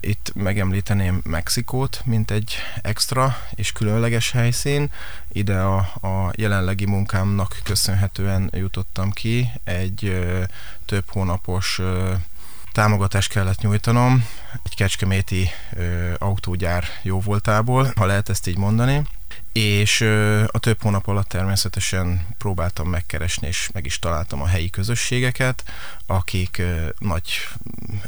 Itt 0.00 0.32
megemlíteném 0.34 1.20
Mexikót, 1.24 2.02
mint 2.04 2.30
egy 2.30 2.54
extra 2.82 3.36
és 3.54 3.72
különleges 3.72 4.30
helyszín. 4.30 4.90
Ide 5.32 5.60
a, 5.60 5.76
a 5.78 6.32
jelenlegi 6.34 6.86
munkámnak 6.86 7.60
köszönhetően 7.62 8.50
jutottam 8.54 9.10
ki. 9.10 9.50
Egy 9.64 10.26
több 10.86 11.04
hónapos 11.08 11.80
támogatást 12.72 13.32
kellett 13.32 13.60
nyújtanom 13.60 14.24
egy 14.62 14.74
kecskeméti 14.74 15.48
ö, 15.72 16.12
autógyár 16.18 16.84
jóvoltából, 17.02 17.92
ha 17.96 18.06
lehet 18.06 18.28
ezt 18.28 18.46
így 18.46 18.58
mondani, 18.58 19.02
és 19.52 20.00
a 20.46 20.58
több 20.58 20.82
hónap 20.82 21.06
alatt 21.06 21.28
természetesen 21.28 22.26
próbáltam 22.38 22.88
megkeresni, 22.88 23.46
és 23.46 23.70
meg 23.72 23.86
is 23.86 23.98
találtam 23.98 24.42
a 24.42 24.46
helyi 24.46 24.70
közösségeket, 24.70 25.64
akik 26.06 26.62
nagy 26.98 27.32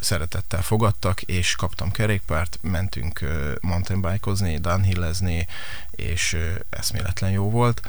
szeretettel 0.00 0.62
fogadtak, 0.62 1.22
és 1.22 1.54
kaptam 1.54 1.90
kerékpárt, 1.90 2.58
mentünk 2.60 3.20
mountainbikeozni, 3.60 4.58
downhillezni, 4.58 5.46
és 5.90 6.36
eszméletlen 6.70 7.30
jó 7.30 7.50
volt. 7.50 7.80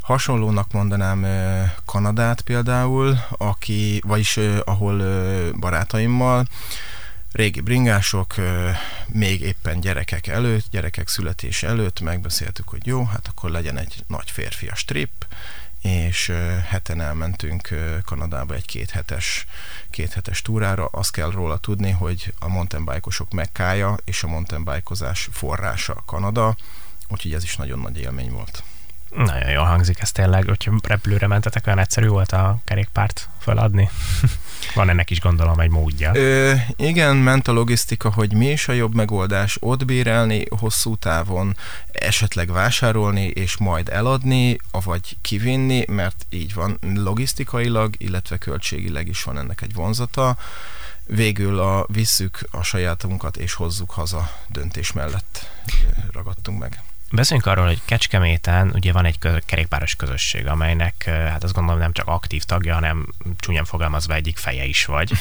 Hasonlónak 0.00 0.72
mondanám 0.72 1.26
Kanadát 1.84 2.40
például, 2.40 3.18
aki, 3.30 4.02
vagyis 4.06 4.36
ahol 4.64 5.02
barátaimmal, 5.52 6.46
régi 7.36 7.60
bringások, 7.60 8.34
még 9.06 9.40
éppen 9.40 9.80
gyerekek 9.80 10.26
előtt, 10.26 10.64
gyerekek 10.70 11.08
születés 11.08 11.62
előtt 11.62 12.00
megbeszéltük, 12.00 12.68
hogy 12.68 12.86
jó, 12.86 13.04
hát 13.04 13.28
akkor 13.28 13.50
legyen 13.50 13.78
egy 13.78 14.04
nagy 14.06 14.30
férfias 14.30 14.84
trip, 14.84 15.26
és 15.82 16.32
heten 16.68 17.00
elmentünk 17.00 17.68
Kanadába 18.04 18.54
egy 18.54 18.64
kéthetes, 18.64 19.46
kéthetes 19.90 20.42
túrára. 20.42 20.86
Azt 20.86 21.12
kell 21.12 21.30
róla 21.30 21.56
tudni, 21.56 21.90
hogy 21.90 22.34
a 22.38 22.48
mountainbike-osok 22.48 23.32
mekkája 23.32 23.96
és 24.04 24.22
a 24.22 24.26
mountainbike 24.26 25.12
forrása 25.30 26.02
Kanada, 26.06 26.56
úgyhogy 27.08 27.34
ez 27.34 27.42
is 27.42 27.56
nagyon 27.56 27.78
nagy 27.78 27.98
élmény 27.98 28.30
volt. 28.30 28.62
Nagyon 29.10 29.50
jól 29.50 29.64
hangzik 29.64 30.00
ez 30.00 30.12
tényleg, 30.12 30.44
hogyha 30.44 30.72
repülőre 30.82 31.26
mentetek, 31.26 31.66
olyan 31.66 31.78
egyszerű 31.78 32.06
volt 32.06 32.32
a 32.32 32.58
kerékpárt 32.64 33.28
feladni. 33.38 33.90
Van 34.74 34.88
ennek 34.88 35.10
is 35.10 35.20
gondolom 35.20 35.60
egy 35.60 35.70
módja. 35.70 36.14
Ö, 36.14 36.52
igen, 36.76 37.16
ment 37.16 37.48
a 37.48 37.52
logisztika, 37.52 38.12
hogy 38.12 38.32
mi 38.32 38.50
is 38.50 38.68
a 38.68 38.72
jobb 38.72 38.94
megoldás, 38.94 39.56
ott 39.60 39.84
bérelni 39.84 40.44
hosszú 40.58 40.96
távon, 40.96 41.56
esetleg 41.92 42.52
vásárolni, 42.52 43.24
és 43.26 43.56
majd 43.56 43.88
eladni, 43.88 44.56
avagy 44.70 45.16
kivinni, 45.20 45.84
mert 45.88 46.26
így 46.30 46.54
van 46.54 46.78
logisztikailag, 46.94 47.94
illetve 47.98 48.36
költségileg 48.36 49.08
is 49.08 49.22
van 49.22 49.38
ennek 49.38 49.60
egy 49.62 49.74
vonzata. 49.74 50.36
Végül 51.04 51.58
a 51.58 51.86
visszük 51.88 52.38
a 52.50 52.62
sajátunkat 52.62 53.36
és 53.36 53.52
hozzuk 53.52 53.90
haza 53.90 54.30
döntés 54.48 54.92
mellett 54.92 55.50
ragadtunk 56.12 56.58
meg. 56.58 56.82
Beszéljünk 57.10 57.48
arról, 57.48 57.66
hogy 57.66 57.80
Kecskeméten 57.84 58.70
ugye 58.74 58.92
van 58.92 59.04
egy 59.04 59.18
kerékpáros 59.44 59.94
közösség, 59.94 60.46
amelynek 60.46 61.04
hát 61.04 61.44
azt 61.44 61.52
gondolom 61.52 61.80
nem 61.80 61.92
csak 61.92 62.06
aktív 62.06 62.42
tagja, 62.42 62.74
hanem 62.74 63.06
csúnyán 63.38 63.64
fogalmazva 63.64 64.14
egyik 64.14 64.36
feje 64.36 64.64
is 64.64 64.84
vagy. 64.84 65.12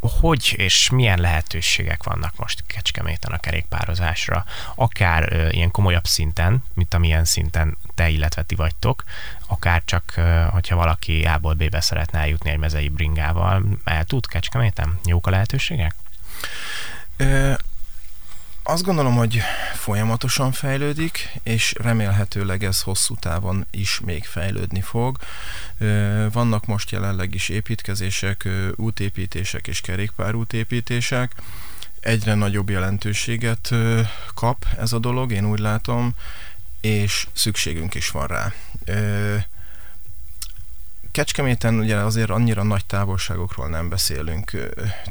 hogy 0.00 0.54
és 0.56 0.90
milyen 0.90 1.20
lehetőségek 1.20 2.02
vannak 2.02 2.36
most 2.36 2.64
Kecskeméten 2.66 3.32
a 3.32 3.38
kerékpározásra, 3.38 4.44
akár 4.74 5.48
ilyen 5.50 5.70
komolyabb 5.70 6.06
szinten, 6.06 6.64
mint 6.74 6.94
amilyen 6.94 7.24
szinten 7.24 7.76
te, 7.94 8.08
illetve 8.08 8.42
ti 8.42 8.54
vagytok, 8.54 9.04
akár 9.46 9.82
csak, 9.84 10.20
hogyha 10.50 10.76
valaki 10.76 11.24
A-ból 11.24 11.54
B-be 11.54 11.80
szeretne 11.80 12.18
eljutni 12.18 12.50
egy 12.50 12.58
mezei 12.58 12.88
bringával, 12.88 13.62
el 13.84 14.04
tud 14.04 14.26
Kecskeméten? 14.26 14.98
Jók 15.04 15.26
a 15.26 15.30
lehetőségek? 15.30 15.94
Azt 18.70 18.82
gondolom, 18.82 19.14
hogy 19.14 19.40
folyamatosan 19.74 20.52
fejlődik, 20.52 21.38
és 21.42 21.74
remélhetőleg 21.80 22.64
ez 22.64 22.80
hosszú 22.80 23.14
távon 23.16 23.66
is 23.70 24.00
még 24.00 24.24
fejlődni 24.24 24.80
fog. 24.80 25.18
Vannak 26.32 26.66
most 26.66 26.90
jelenleg 26.90 27.34
is 27.34 27.48
építkezések, 27.48 28.48
útépítések 28.76 29.66
és 29.66 29.80
kerékpárútépítések. 29.80 31.34
Egyre 32.00 32.34
nagyobb 32.34 32.70
jelentőséget 32.70 33.74
kap 34.34 34.66
ez 34.78 34.92
a 34.92 34.98
dolog, 34.98 35.32
én 35.32 35.44
úgy 35.44 35.58
látom, 35.58 36.14
és 36.80 37.26
szükségünk 37.32 37.94
is 37.94 38.10
van 38.10 38.26
rá. 38.26 38.52
Kecskeméten 41.12 41.78
ugye 41.78 41.96
azért 41.96 42.30
annyira 42.30 42.62
nagy 42.62 42.84
távolságokról 42.84 43.68
nem 43.68 43.88
beszélünk, 43.88 44.52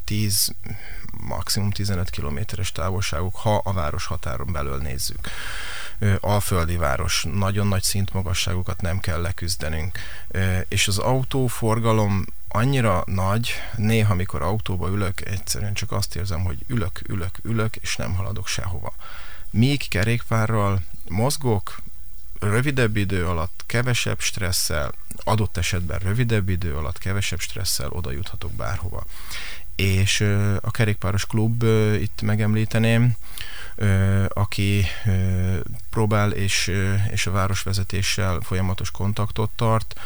10, 0.04 0.56
maximum 1.28 1.72
15 1.72 2.10
kilométeres 2.10 2.72
távolságok, 2.72 3.36
ha 3.36 3.62
a 3.64 3.74
város 3.74 4.06
határon 4.06 4.52
belül 4.52 4.78
nézzük. 4.78 5.30
Alföldi 6.20 6.76
város, 6.76 7.26
nagyon 7.34 7.68
nagy 7.68 7.84
szintmagasságokat 7.84 8.82
nem 8.82 9.00
kell 9.00 9.22
leküzdenünk, 9.22 10.00
és 10.68 10.88
az 10.88 10.98
autóforgalom 10.98 12.26
annyira 12.48 13.04
nagy, 13.06 13.54
néha, 13.76 14.14
amikor 14.14 14.42
autóba 14.42 14.90
ülök, 14.90 15.22
egyszerűen 15.26 15.74
csak 15.74 15.92
azt 15.92 16.16
érzem, 16.16 16.44
hogy 16.44 16.58
ülök, 16.68 17.02
ülök, 17.08 17.38
ülök, 17.44 17.76
és 17.76 17.96
nem 17.96 18.16
haladok 18.16 18.48
sehova. 18.48 18.94
Míg 19.50 19.88
kerékpárral 19.88 20.82
mozgok, 21.08 21.78
rövidebb 22.40 22.98
idő 22.98 23.28
alatt, 23.28 23.64
kevesebb 23.66 24.20
stresszel, 24.20 24.94
adott 25.24 25.58
esetben 25.58 26.00
rövidebb 26.00 26.50
idő 26.50 26.76
alatt, 26.76 26.98
kevesebb 26.98 27.40
stresszel 27.40 27.90
oda 27.90 28.12
juthatok 28.12 28.52
bárhova. 28.52 29.04
És 29.78 30.22
a 30.62 30.72
kerékpáros 30.72 31.26
klub 31.26 31.64
itt 31.94 32.22
megemlíteném, 32.22 33.16
aki 34.28 34.86
próbál 35.90 36.32
és, 36.32 36.72
és 37.12 37.28
a 37.28 37.32
városvezetéssel 37.32 38.40
folyamatos 38.42 38.92
kontaktot 38.92 39.50
tart, 39.56 40.00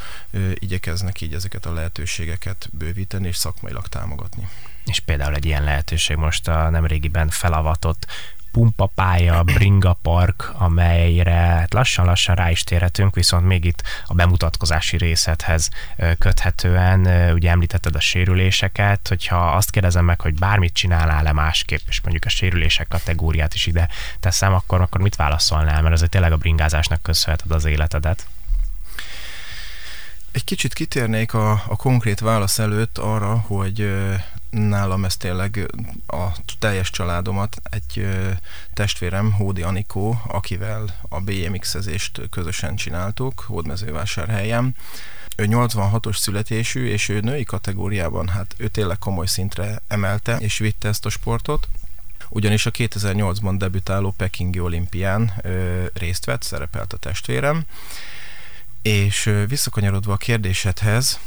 igyekeznek 0.53 1.21
így 1.21 1.33
ezeket 1.33 1.65
a 1.65 1.73
lehetőségeket 1.73 2.69
bővíteni 2.71 3.27
és 3.27 3.35
szakmailag 3.35 3.87
támogatni. 3.87 4.49
És 4.85 4.99
például 4.99 5.35
egy 5.35 5.45
ilyen 5.45 5.63
lehetőség 5.63 6.17
most 6.17 6.47
a 6.47 6.69
nemrégiben 6.69 7.29
felavatott 7.29 8.05
pumpapálya, 8.51 9.43
bringa 9.43 9.93
park, 10.01 10.51
amelyre 10.53 11.31
hát 11.31 11.73
lassan-lassan 11.73 12.35
rá 12.35 12.49
is 12.51 12.63
térhetünk, 12.63 13.15
viszont 13.15 13.45
még 13.45 13.65
itt 13.65 13.83
a 14.05 14.13
bemutatkozási 14.13 14.97
részethez 14.97 15.69
köthetően, 16.17 17.33
ugye 17.33 17.49
említetted 17.49 17.95
a 17.95 17.99
sérüléseket, 17.99 19.07
hogyha 19.07 19.51
azt 19.51 19.71
kérdezem 19.71 20.05
meg, 20.05 20.21
hogy 20.21 20.33
bármit 20.33 20.73
csinálnál-e 20.73 21.31
másképp, 21.31 21.79
és 21.87 22.01
mondjuk 22.01 22.25
a 22.25 22.29
sérülések 22.29 22.87
kategóriát 22.87 23.53
is 23.53 23.65
ide 23.65 23.89
teszem, 24.19 24.53
akkor, 24.53 24.81
akkor 24.81 25.01
mit 25.01 25.15
válaszolnál, 25.15 25.81
mert 25.81 25.93
azért 25.93 26.11
tényleg 26.11 26.31
a 26.31 26.37
bringázásnak 26.37 27.01
köszönheted 27.01 27.51
az 27.51 27.65
életedet. 27.65 28.27
Egy 30.31 30.43
kicsit 30.43 30.73
kitérnék 30.73 31.33
a, 31.33 31.51
a 31.51 31.75
konkrét 31.75 32.19
válasz 32.19 32.59
előtt 32.59 32.97
arra, 32.97 33.37
hogy 33.37 33.93
nálam 34.51 35.05
ez 35.05 35.17
tényleg 35.17 35.71
a 36.07 36.27
teljes 36.59 36.89
családomat, 36.89 37.57
egy 37.69 38.07
testvérem, 38.73 39.31
Hódi 39.31 39.61
Anikó, 39.61 40.21
akivel 40.27 40.99
a 41.09 41.19
BMX-ezést 41.19 42.21
közösen 42.29 42.75
csináltuk, 42.75 43.39
Hódmezővásárhelyen. 43.39 44.75
Ő 45.35 45.45
86-os 45.49 46.17
születésű, 46.17 46.87
és 46.87 47.09
ő 47.09 47.19
női 47.19 47.43
kategóriában, 47.43 48.27
hát 48.27 48.55
ő 48.57 48.67
tényleg 48.67 48.97
komoly 48.97 49.25
szintre 49.25 49.81
emelte 49.87 50.37
és 50.37 50.57
vitte 50.57 50.87
ezt 50.87 51.05
a 51.05 51.09
sportot 51.09 51.67
ugyanis 52.33 52.65
a 52.65 52.71
2008-ban 52.71 53.55
debütáló 53.57 54.13
Pekingi 54.17 54.59
olimpián 54.59 55.33
ö, 55.41 55.83
részt 55.93 56.25
vett, 56.25 56.41
szerepelt 56.41 56.93
a 56.93 56.97
testvérem, 56.97 57.65
és 58.81 59.29
visszakanyarodva 59.47 60.13
a 60.13 60.17
kérdésedhez, 60.17 61.19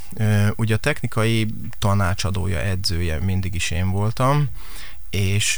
ugye 0.57 0.75
a 0.75 0.79
technikai 0.79 1.55
tanácsadója, 1.79 2.59
edzője 2.59 3.19
mindig 3.19 3.55
is 3.55 3.71
én 3.71 3.91
voltam, 3.91 4.49
és 5.11 5.57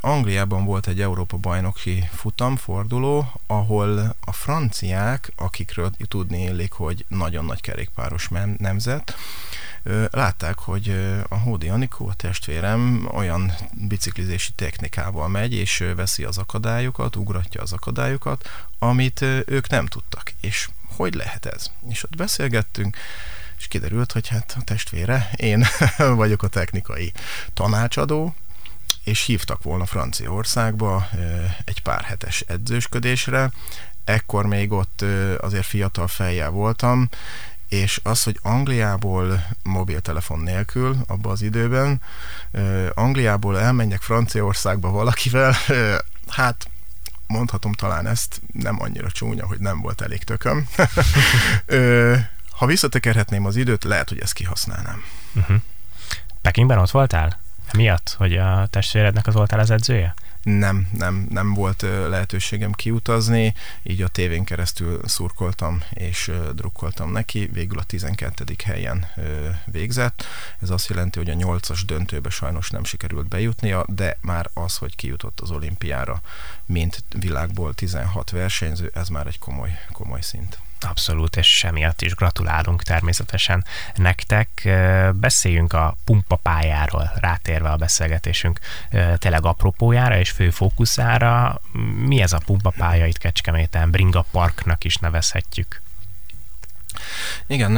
Angliában 0.00 0.64
volt 0.64 0.86
egy 0.86 1.00
Európa 1.00 1.36
bajnoki 1.36 2.08
futam, 2.12 2.56
forduló, 2.56 3.32
ahol 3.46 4.16
a 4.20 4.32
franciák, 4.32 5.32
akikről 5.36 5.90
tudni 6.08 6.42
illik, 6.42 6.72
hogy 6.72 7.04
nagyon 7.08 7.44
nagy 7.44 7.60
kerékpáros 7.60 8.28
nemzet, 8.58 9.16
látták, 10.10 10.58
hogy 10.58 10.88
a 11.28 11.38
Hódi 11.38 11.68
Anikó, 11.68 12.08
a 12.08 12.14
testvérem 12.14 13.08
olyan 13.12 13.52
biciklizési 13.72 14.52
technikával 14.52 15.28
megy, 15.28 15.54
és 15.54 15.84
veszi 15.96 16.24
az 16.24 16.38
akadályokat, 16.38 17.16
ugratja 17.16 17.62
az 17.62 17.72
akadályokat, 17.72 18.48
amit 18.78 19.20
ők 19.46 19.68
nem 19.68 19.86
tudtak. 19.86 20.32
És 20.40 20.68
hogy 20.98 21.14
lehet 21.14 21.46
ez? 21.46 21.70
És 21.88 22.04
ott 22.04 22.16
beszélgettünk, 22.16 22.96
és 23.58 23.68
kiderült, 23.68 24.12
hogy 24.12 24.28
hát 24.28 24.56
a 24.58 24.64
testvére, 24.64 25.30
én 25.36 25.66
vagyok 26.22 26.42
a 26.42 26.48
technikai 26.48 27.12
tanácsadó, 27.54 28.34
és 29.04 29.24
hívtak 29.24 29.62
volna 29.62 29.86
Franciaországba 29.86 31.08
egy 31.64 31.82
pár 31.82 32.02
hetes 32.02 32.40
edzősködésre. 32.40 33.50
Ekkor 34.04 34.46
még 34.46 34.72
ott 34.72 35.04
azért 35.40 35.66
fiatal 35.66 36.08
fejjel 36.08 36.50
voltam, 36.50 37.08
és 37.68 38.00
az, 38.02 38.22
hogy 38.22 38.38
Angliából 38.42 39.46
mobiltelefon 39.62 40.40
nélkül, 40.40 40.96
abban 41.06 41.32
az 41.32 41.42
időben, 41.42 42.00
Angliából 42.94 43.60
elmenjek 43.60 44.00
Franciaországba 44.00 44.90
valakivel, 44.90 45.56
hát 46.28 46.68
mondhatom 47.28 47.72
talán 47.72 48.06
ezt, 48.06 48.40
nem 48.52 48.82
annyira 48.82 49.10
csúnya, 49.10 49.46
hogy 49.46 49.58
nem 49.58 49.80
volt 49.80 50.00
elég 50.00 50.24
tököm. 50.24 50.68
ha 52.58 52.66
visszatekerhetném 52.66 53.46
az 53.46 53.56
időt, 53.56 53.84
lehet, 53.84 54.08
hogy 54.08 54.18
ezt 54.18 54.32
kihasználnám. 54.32 55.04
Uh-huh. 55.34 55.56
Pekingben 56.42 56.78
ott 56.78 56.90
voltál? 56.90 57.40
Miatt, 57.72 58.14
hogy 58.18 58.36
a 58.36 58.66
testvérednek 58.70 59.26
az 59.26 59.34
voltál 59.34 59.58
az 59.58 59.70
edzője? 59.70 60.14
Nem, 60.48 60.88
nem, 60.98 61.26
nem 61.30 61.54
volt 61.54 61.82
lehetőségem 61.82 62.72
kiutazni, 62.72 63.54
így 63.82 64.02
a 64.02 64.08
tévén 64.08 64.44
keresztül 64.44 65.00
szurkoltam 65.04 65.82
és 65.90 66.30
drukkoltam 66.54 67.12
neki, 67.12 67.46
végül 67.52 67.78
a 67.78 67.82
12. 67.82 68.44
helyen 68.64 69.06
végzett. 69.64 70.24
Ez 70.60 70.70
azt 70.70 70.88
jelenti, 70.88 71.18
hogy 71.18 71.30
a 71.30 71.34
8-as 71.34 71.80
döntőbe 71.86 72.30
sajnos 72.30 72.70
nem 72.70 72.84
sikerült 72.84 73.28
bejutnia, 73.28 73.84
de 73.88 74.18
már 74.20 74.50
az, 74.54 74.76
hogy 74.76 74.96
kijutott 74.96 75.40
az 75.40 75.50
olimpiára, 75.50 76.20
mint 76.66 77.04
világból 77.18 77.74
16 77.74 78.30
versenyző, 78.30 78.90
ez 78.94 79.08
már 79.08 79.26
egy 79.26 79.38
komoly, 79.38 79.70
komoly 79.92 80.20
szint. 80.20 80.58
Abszolút, 80.84 81.36
és 81.36 81.56
semmiatt 81.56 82.02
is 82.02 82.14
gratulálunk 82.14 82.82
természetesen 82.82 83.64
nektek. 83.94 84.68
Beszéljünk 85.12 85.72
a 85.72 85.96
pumpapályáról, 86.04 87.12
rátérve 87.20 87.70
a 87.70 87.76
beszélgetésünk 87.76 88.58
tényleg 89.16 89.44
apropójára 89.44 90.18
és 90.18 90.30
fő 90.30 90.50
fókuszára. 90.50 91.60
Mi 91.96 92.20
ez 92.20 92.32
a 92.32 92.40
pumpapálya 92.44 93.06
itt 93.06 93.18
Kecskeméten? 93.18 93.90
Bringa 93.90 94.24
Parknak 94.30 94.84
is 94.84 94.96
nevezhetjük. 94.96 95.80
Igen, 97.46 97.72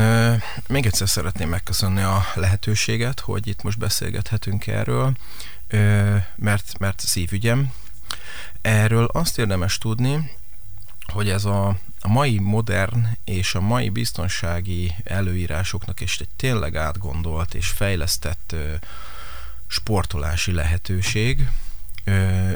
még 0.69 0.87
egyszer 0.87 1.09
szeretném 1.09 1.49
megköszönni 1.49 2.03
a 2.03 2.25
lehetőséget, 2.35 3.21
hogy 3.21 3.49
itt 3.49 3.63
most 3.63 3.79
beszélgethetünk 3.79 4.67
erről, 4.67 5.13
mert, 6.37 6.79
mert 6.79 7.01
szívügyem. 7.01 7.73
Erről 8.63 9.05
azt 9.05 9.39
érdemes 9.39 9.79
tudni, 9.79 10.31
hogy 11.11 11.29
ez 11.29 11.45
a 11.45 11.79
a 12.03 12.09
mai 12.09 12.39
modern 12.39 13.07
és 13.25 13.55
a 13.55 13.61
mai 13.61 13.89
biztonsági 13.89 14.95
előírásoknak 15.05 16.01
is 16.01 16.19
egy 16.19 16.29
tényleg 16.37 16.77
átgondolt 16.77 17.55
és 17.55 17.69
fejlesztett 17.69 18.53
ö, 18.53 18.75
sportolási 19.67 20.53
lehetőség, 20.53 21.49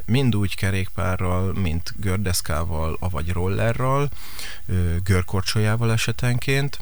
mind 0.04 0.36
úgy 0.36 0.54
kerékpárral, 0.54 1.52
mint 1.52 1.94
gördeszkával, 1.96 2.96
avagy 3.00 3.32
rollerral, 3.32 4.08
görkorcsolyával 5.04 5.92
esetenként. 5.92 6.78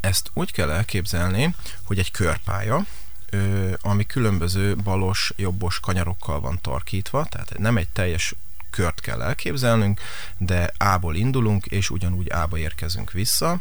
Ezt 0.00 0.30
úgy 0.32 0.52
kell 0.52 0.70
elképzelni, 0.70 1.54
hogy 1.82 1.98
egy 1.98 2.10
körpálya, 2.10 2.86
ami 3.80 4.06
különböző 4.06 4.76
balos, 4.76 5.32
jobbos 5.36 5.80
kanyarokkal 5.80 6.40
van 6.40 6.58
tarkítva, 6.60 7.24
tehát 7.24 7.58
nem 7.58 7.76
egy 7.76 7.88
teljes 7.88 8.34
kört 8.70 9.00
kell 9.00 9.22
elképzelnünk, 9.22 10.00
de 10.38 10.72
A-ból 10.78 11.14
indulunk, 11.14 11.66
és 11.66 11.90
ugyanúgy 11.90 12.32
A-ba 12.32 12.58
érkezünk 12.58 13.12
vissza. 13.12 13.60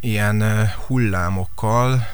Ilyen 0.00 0.68
hullámokkal 0.86 2.06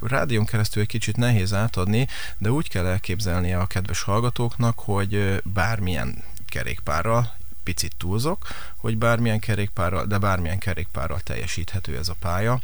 rádión 0.00 0.44
keresztül 0.44 0.82
egy 0.82 0.88
kicsit 0.88 1.16
nehéz 1.16 1.52
átadni, 1.52 2.08
de 2.38 2.50
úgy 2.50 2.68
kell 2.68 2.86
elképzelnie 2.86 3.58
a 3.58 3.66
kedves 3.66 4.02
hallgatóknak, 4.02 4.78
hogy 4.78 5.42
bármilyen 5.44 6.24
kerékpárral, 6.48 7.34
picit 7.62 7.92
túlzok, 7.98 8.46
hogy 8.76 8.98
bármilyen 8.98 9.38
kerékpárral, 9.38 10.04
de 10.06 10.18
bármilyen 10.18 10.58
kerékpárral 10.58 11.20
teljesíthető 11.20 11.96
ez 11.96 12.08
a 12.08 12.16
pálya 12.18 12.60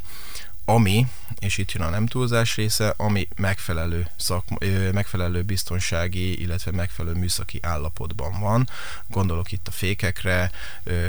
ami, 0.69 1.07
és 1.39 1.57
itt 1.57 1.71
jön 1.71 1.83
a 1.83 1.89
nem 1.89 2.05
túlzás 2.05 2.55
része, 2.55 2.93
ami 2.97 3.27
megfelelő, 3.35 4.07
szakma, 4.15 4.57
megfelelő 4.93 5.41
biztonsági, 5.41 6.41
illetve 6.41 6.71
megfelelő 6.71 7.19
műszaki 7.19 7.59
állapotban 7.61 8.39
van. 8.39 8.69
Gondolok 9.07 9.51
itt 9.51 9.67
a 9.67 9.71
fékekre, 9.71 10.51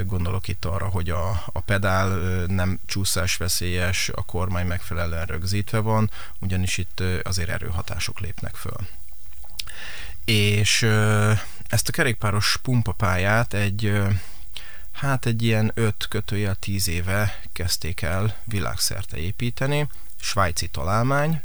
gondolok 0.05 0.47
itt 0.47 0.65
arra, 0.65 0.87
hogy 0.87 1.09
a, 1.09 1.29
a 1.51 1.59
pedál 1.59 2.07
nem 2.47 2.79
csúszásveszélyes, 2.85 4.09
a 4.09 4.23
kormány 4.23 4.65
megfelelően 4.65 5.25
rögzítve 5.25 5.79
van, 5.79 6.11
ugyanis 6.39 6.77
itt 6.77 7.03
azért 7.23 7.49
erőhatások 7.49 8.19
lépnek 8.19 8.55
föl. 8.55 8.87
És 10.25 10.81
ezt 11.67 11.87
a 11.87 11.91
kerékpáros 11.91 12.59
pumpapályát 12.61 13.53
egy 13.53 14.01
hát 15.01 15.25
egy 15.25 15.43
ilyen 15.43 15.71
5 15.73 16.07
kötőjel 16.09 16.55
10 16.55 16.87
éve 16.87 17.41
kezdték 17.53 18.01
el 18.01 18.35
világszerte 18.43 19.17
építeni, 19.17 19.87
svájci 20.19 20.67
találmány, 20.67 21.41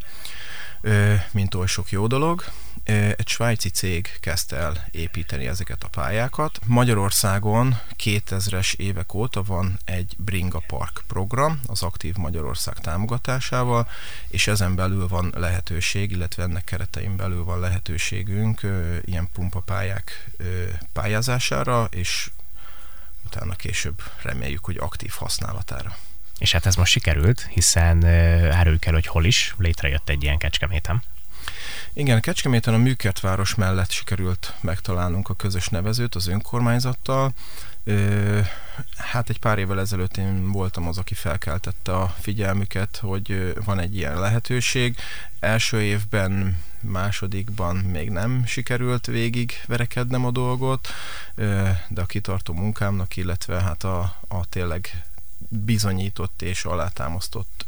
mint 1.31 1.55
oly 1.55 1.67
sok 1.67 1.91
jó 1.91 2.07
dolog. 2.07 2.45
Egy 2.85 3.29
svájci 3.29 3.69
cég 3.69 4.17
kezdte 4.21 4.57
el 4.57 4.87
építeni 4.91 5.47
ezeket 5.47 5.85
a 5.85 5.89
pályákat. 5.89 6.59
Magyarországon 6.65 7.79
2000-es 8.05 8.75
évek 8.75 9.15
óta 9.15 9.43
van 9.43 9.79
egy 9.85 10.15
Bringa 10.19 10.63
Park 10.67 11.03
program 11.07 11.61
az 11.67 11.83
Aktív 11.83 12.17
Magyarország 12.17 12.79
támogatásával, 12.79 13.89
és 14.29 14.47
ezen 14.47 14.75
belül 14.75 15.09
van 15.09 15.33
lehetőség, 15.37 16.11
illetve 16.11 16.43
ennek 16.43 16.65
keretein 16.65 17.17
belül 17.17 17.45
van 17.45 17.61
lehetőségünk 17.61 18.61
ilyen 19.05 19.29
pumpapályák 19.33 20.31
pályázására, 20.93 21.89
és 21.91 22.31
utána 23.37 23.55
később 23.55 24.03
reméljük, 24.23 24.65
hogy 24.65 24.77
aktív 24.77 25.13
használatára. 25.19 25.97
És 26.39 26.53
hát 26.53 26.67
ez 26.67 26.77
most 26.77 26.93
sikerült, 26.93 27.47
hiszen 27.51 28.05
áruljuk 28.51 28.87
el, 28.87 28.93
hogy 28.93 29.07
hol 29.07 29.25
is 29.25 29.55
létrejött 29.59 30.09
egy 30.09 30.23
ilyen 30.23 30.39
kecskemétem. 30.39 31.03
Igen, 31.93 32.21
Kecskeméten 32.21 32.75
a 32.75 32.79
Műkertváros 32.79 33.55
mellett 33.55 33.91
sikerült 33.91 34.55
megtalálnunk 34.61 35.29
a 35.29 35.35
közös 35.35 35.69
nevezőt 35.69 36.15
az 36.15 36.27
önkormányzattal. 36.27 37.33
Hát 38.97 39.29
egy 39.31 39.39
pár 39.39 39.59
évvel 39.59 39.81
ezelőtt 39.81 40.17
én 40.17 40.53
voltam 40.53 40.89
az, 40.89 40.99
aki 40.99 41.15
felkeltette 41.15 41.97
a 41.97 42.15
figyelmüket, 42.21 42.97
hogy 42.97 43.55
van 43.65 43.79
egy 43.79 43.97
ilyen 43.97 44.21
lehetőség. 44.21 44.97
Első 45.41 45.83
évben, 45.83 46.59
másodikban 46.87 47.77
még 47.77 48.11
nem 48.11 48.45
sikerült 48.47 49.07
végig 49.07 49.53
verekednem 49.67 50.25
a 50.25 50.31
dolgot, 50.31 50.89
de 51.89 52.01
a 52.01 52.07
kitartó 52.07 52.53
munkámnak, 52.53 53.17
illetve 53.17 53.61
hát 53.61 53.85
a, 53.85 54.17
a 54.29 54.47
tényleg 54.49 55.05
bizonyított 55.49 56.43
és 56.43 56.65
alátámasztott 56.65 57.65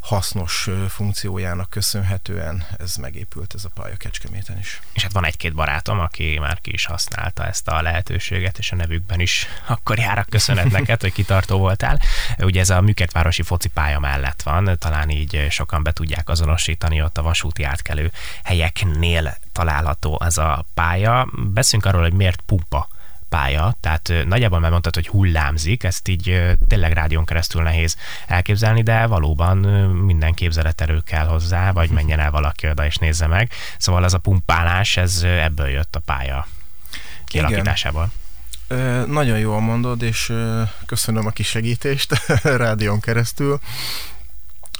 hasznos 0.00 0.68
funkciójának 0.88 1.70
köszönhetően 1.70 2.66
ez 2.78 2.96
megépült 2.96 3.54
ez 3.54 3.64
a 3.64 3.68
pálya 3.74 3.96
Kecskeméten 3.96 4.58
is. 4.58 4.80
És 4.92 5.02
hát 5.02 5.12
van 5.12 5.26
egy-két 5.26 5.54
barátom, 5.54 5.98
aki 5.98 6.38
már 6.40 6.60
ki 6.60 6.72
is 6.72 6.84
használta 6.84 7.46
ezt 7.46 7.68
a 7.68 7.82
lehetőséget, 7.82 8.58
és 8.58 8.72
a 8.72 8.76
nevükben 8.76 9.20
is 9.20 9.46
akkor 9.66 9.98
járak 9.98 10.28
köszönet 10.28 10.70
neked, 10.78 11.00
hogy 11.00 11.12
kitartó 11.12 11.58
voltál. 11.58 12.00
Ugye 12.38 12.60
ez 12.60 12.70
a 12.70 12.80
Műkertvárosi 12.80 13.42
focipálya 13.42 13.98
mellett 13.98 14.42
van, 14.42 14.76
talán 14.78 15.10
így 15.10 15.46
sokan 15.50 15.82
be 15.82 15.92
tudják 15.92 16.28
azonosítani, 16.28 17.02
ott 17.02 17.18
a 17.18 17.22
vasúti 17.22 17.62
átkelő 17.62 18.12
helyeknél 18.44 19.36
található 19.52 20.18
az 20.20 20.38
a 20.38 20.64
pálya. 20.74 21.28
Beszünk 21.52 21.84
arról, 21.84 22.02
hogy 22.02 22.12
miért 22.12 22.40
pumpa 22.40 22.88
pálya, 23.30 23.76
tehát 23.80 24.12
nagyjából 24.26 24.58
már 24.60 24.70
mondtad, 24.70 24.94
hogy 24.94 25.08
hullámzik, 25.08 25.84
ezt 25.84 26.08
így 26.08 26.56
tényleg 26.66 26.92
rádión 26.92 27.24
keresztül 27.24 27.62
nehéz 27.62 27.96
elképzelni, 28.26 28.82
de 28.82 29.06
valóban 29.06 29.56
minden 29.88 30.34
képzeleterő 30.34 31.00
kell 31.00 31.26
hozzá, 31.26 31.72
vagy 31.72 31.90
menjen 31.90 32.18
el 32.18 32.30
valaki 32.30 32.68
oda 32.68 32.86
és 32.86 32.96
nézze 32.96 33.26
meg. 33.26 33.52
Szóval 33.78 34.04
az 34.04 34.14
a 34.14 34.18
pumpálás, 34.18 34.96
ez 34.96 35.22
ebből 35.22 35.68
jött 35.68 35.96
a 35.96 36.00
pálya 36.00 36.46
kialakításából. 37.24 38.10
Igen. 38.68 39.08
Nagyon 39.08 39.38
jól 39.38 39.60
mondod, 39.60 40.02
és 40.02 40.32
köszönöm 40.86 41.26
a 41.26 41.30
kisegítést 41.30 42.26
rádión 42.42 43.00
keresztül. 43.00 43.60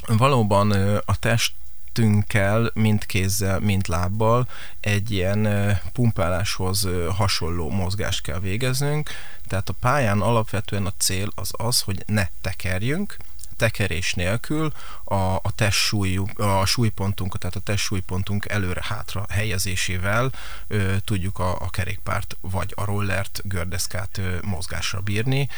Valóban 0.06 0.70
a 1.04 1.16
test 1.18 1.52
testünkkel, 1.92 2.70
mind 2.74 3.06
kézzel, 3.06 3.60
mind 3.60 3.88
lábbal 3.88 4.48
egy 4.80 5.10
ilyen 5.10 5.48
pumpáláshoz 5.92 6.88
hasonló 7.16 7.70
mozgást 7.70 8.22
kell 8.22 8.40
végeznünk. 8.40 9.10
Tehát 9.46 9.68
a 9.68 9.74
pályán 9.80 10.20
alapvetően 10.20 10.86
a 10.86 10.92
cél 10.98 11.28
az 11.34 11.50
az, 11.52 11.80
hogy 11.80 12.02
ne 12.06 12.26
tekerjünk, 12.40 13.16
tekerés 13.56 14.14
nélkül 14.14 14.72
a, 15.04 15.14
a 15.14 15.52
testsúlyú, 15.54 16.26
a 16.36 16.64
súlypontunk, 16.64 17.38
tehát 17.38 17.56
a 17.56 17.60
testsúlypontunk 17.60 18.48
előre-hátra 18.48 19.26
helyezésével 19.28 20.32
ö, 20.66 20.96
tudjuk 21.04 21.38
a, 21.38 21.60
a 21.60 21.70
kerékpárt 21.70 22.36
vagy 22.40 22.72
a 22.76 22.84
rollert, 22.84 23.40
gördeszkát 23.44 24.18
ö, 24.18 24.38
mozgásra 24.42 25.00
bírni, 25.00 25.48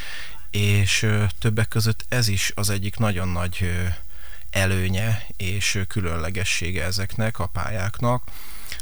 és 0.51 1.03
ö, 1.03 1.25
többek 1.39 1.69
között 1.69 2.05
ez 2.09 2.29
is 2.29 2.53
az 2.55 2.71
egyik 2.71 2.97
nagyon 2.97 3.29
nagy 3.29 3.59
ö, 3.61 3.87
előnye 4.53 5.27
és 5.37 5.79
különlegessége 5.89 6.85
ezeknek 6.85 7.39
a 7.39 7.47
pályáknak, 7.47 8.23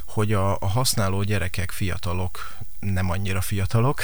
hogy 0.05 0.33
a, 0.33 0.57
a 0.59 0.67
használó 0.67 1.23
gyerekek, 1.23 1.71
fiatalok, 1.71 2.57
nem 2.81 3.11
annyira 3.11 3.41
fiatalok, 3.41 4.03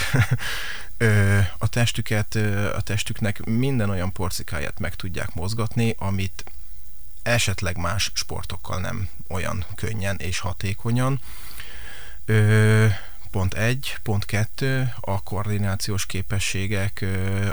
a 1.58 1.68
testüket, 1.68 2.34
a 2.74 2.80
testüknek 2.80 3.44
minden 3.44 3.90
olyan 3.90 4.12
porcikáját 4.12 4.78
meg 4.78 4.94
tudják 4.94 5.34
mozgatni, 5.34 5.94
amit 5.98 6.44
esetleg 7.22 7.76
más 7.76 8.10
sportokkal 8.14 8.80
nem 8.80 9.08
olyan 9.28 9.64
könnyen 9.74 10.16
és 10.18 10.38
hatékonyan 10.38 11.20
pont 13.36 13.54
egy, 13.54 13.96
pont 14.02 14.24
kettő, 14.24 14.92
a 15.00 15.22
koordinációs 15.22 16.06
képességek, 16.06 17.04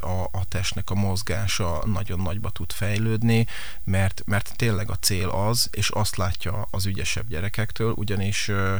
a, 0.01 0.23
a 0.23 0.45
testnek 0.47 0.89
a 0.89 0.93
mozgása 0.93 1.83
nagyon 1.85 2.19
nagyba 2.19 2.49
tud 2.49 2.71
fejlődni, 2.71 3.47
mert, 3.83 4.21
mert 4.25 4.53
tényleg 4.55 4.89
a 4.89 4.95
cél 4.95 5.29
az, 5.29 5.67
és 5.71 5.89
azt 5.89 6.15
látja 6.15 6.67
az 6.71 6.85
ügyesebb 6.85 7.27
gyerekektől, 7.27 7.93
ugyanis 7.95 8.47
ö, 8.47 8.75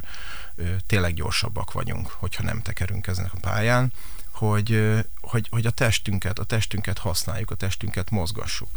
ö, 0.56 0.64
tényleg 0.88 1.14
gyorsabbak 1.14 1.72
vagyunk, 1.72 2.08
hogyha 2.10 2.44
nem 2.44 2.62
tekerünk 2.62 3.08
ezen 3.08 3.30
a 3.34 3.40
pályán, 3.42 3.94
hogy, 4.32 5.00
hogy, 5.22 5.48
hogy 5.52 5.66
a 5.66 5.72
testünket, 5.72 6.40
a 6.40 6.44
testünket 6.44 6.98
használjuk, 6.98 7.52
a 7.52 7.56
testünket 7.56 8.10
mozgassuk. 8.10 8.70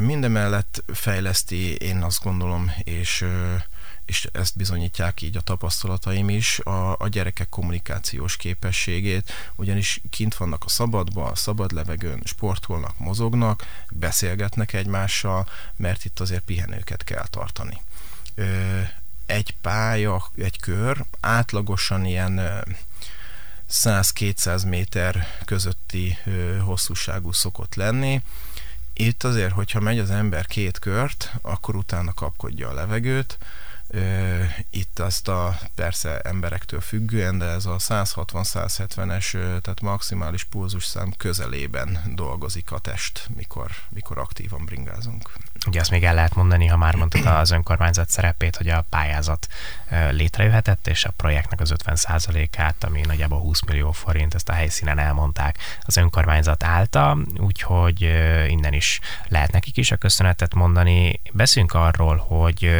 Mindemellett 0.00 0.82
fejleszti, 0.92 1.76
én 1.76 2.02
azt 2.02 2.22
gondolom, 2.22 2.72
és 2.82 3.24
és 4.10 4.28
ezt 4.32 4.56
bizonyítják 4.56 5.22
így 5.22 5.36
a 5.36 5.40
tapasztalataim 5.40 6.28
is, 6.28 6.58
a, 6.58 6.96
a 6.98 7.08
gyerekek 7.08 7.48
kommunikációs 7.48 8.36
képességét, 8.36 9.32
ugyanis 9.56 10.00
kint 10.10 10.34
vannak 10.34 10.64
a 10.64 10.68
szabadban, 10.68 11.30
a 11.30 11.34
szabad 11.34 11.72
levegőn, 11.72 12.20
sportolnak, 12.24 12.98
mozognak, 12.98 13.66
beszélgetnek 13.90 14.72
egymással, 14.72 15.48
mert 15.76 16.04
itt 16.04 16.20
azért 16.20 16.42
pihenőket 16.42 17.04
kell 17.04 17.26
tartani. 17.26 17.80
Egy 19.26 19.54
pálya, 19.60 20.30
egy 20.36 20.60
kör 20.60 21.04
átlagosan 21.20 22.04
ilyen 22.04 22.64
100-200 23.70 24.68
méter 24.68 25.26
közötti 25.44 26.18
hosszúságú 26.64 27.32
szokott 27.32 27.74
lenni. 27.74 28.22
Itt 28.92 29.24
azért, 29.24 29.52
hogyha 29.52 29.80
megy 29.80 29.98
az 29.98 30.10
ember 30.10 30.46
két 30.46 30.78
kört, 30.78 31.32
akkor 31.42 31.76
utána 31.76 32.12
kapkodja 32.14 32.68
a 32.68 32.74
levegőt, 32.74 33.38
itt 34.70 34.98
azt 34.98 35.28
a 35.28 35.58
persze 35.74 36.18
emberektől 36.18 36.80
függően, 36.80 37.38
de 37.38 37.44
ez 37.44 37.66
a 37.66 37.76
160-170-es, 37.78 39.30
tehát 39.32 39.80
maximális 39.80 40.44
pulzusszám 40.44 41.12
közelében 41.16 41.98
dolgozik 42.14 42.72
a 42.72 42.78
test, 42.78 43.28
mikor, 43.36 43.70
mikor 43.88 44.18
aktívan 44.18 44.64
bringázunk. 44.64 45.30
Ugye 45.66 45.80
azt 45.80 45.90
még 45.90 46.04
el 46.04 46.14
lehet 46.14 46.34
mondani, 46.34 46.66
ha 46.66 46.76
már 46.76 46.94
mondtad 46.94 47.26
az 47.26 47.50
önkormányzat 47.50 48.08
szerepét, 48.08 48.56
hogy 48.56 48.68
a 48.68 48.84
pályázat 48.88 49.48
létrejöhetett, 50.10 50.86
és 50.86 51.04
a 51.04 51.12
projektnek 51.16 51.60
az 51.60 51.74
50%-át, 51.84 52.84
ami 52.84 53.00
nagyjából 53.00 53.40
20 53.40 53.60
millió 53.62 53.92
forint, 53.92 54.34
ezt 54.34 54.48
a 54.48 54.52
helyszínen 54.52 54.98
elmondták, 54.98 55.58
az 55.82 55.96
önkormányzat 55.96 56.62
állta, 56.62 57.18
úgyhogy 57.36 58.00
innen 58.48 58.72
is 58.72 59.00
lehet 59.28 59.52
nekik 59.52 59.76
is 59.76 59.90
a 59.90 59.96
köszönetet 59.96 60.54
mondani. 60.54 61.20
Beszünk 61.32 61.72
arról, 61.72 62.16
hogy 62.16 62.70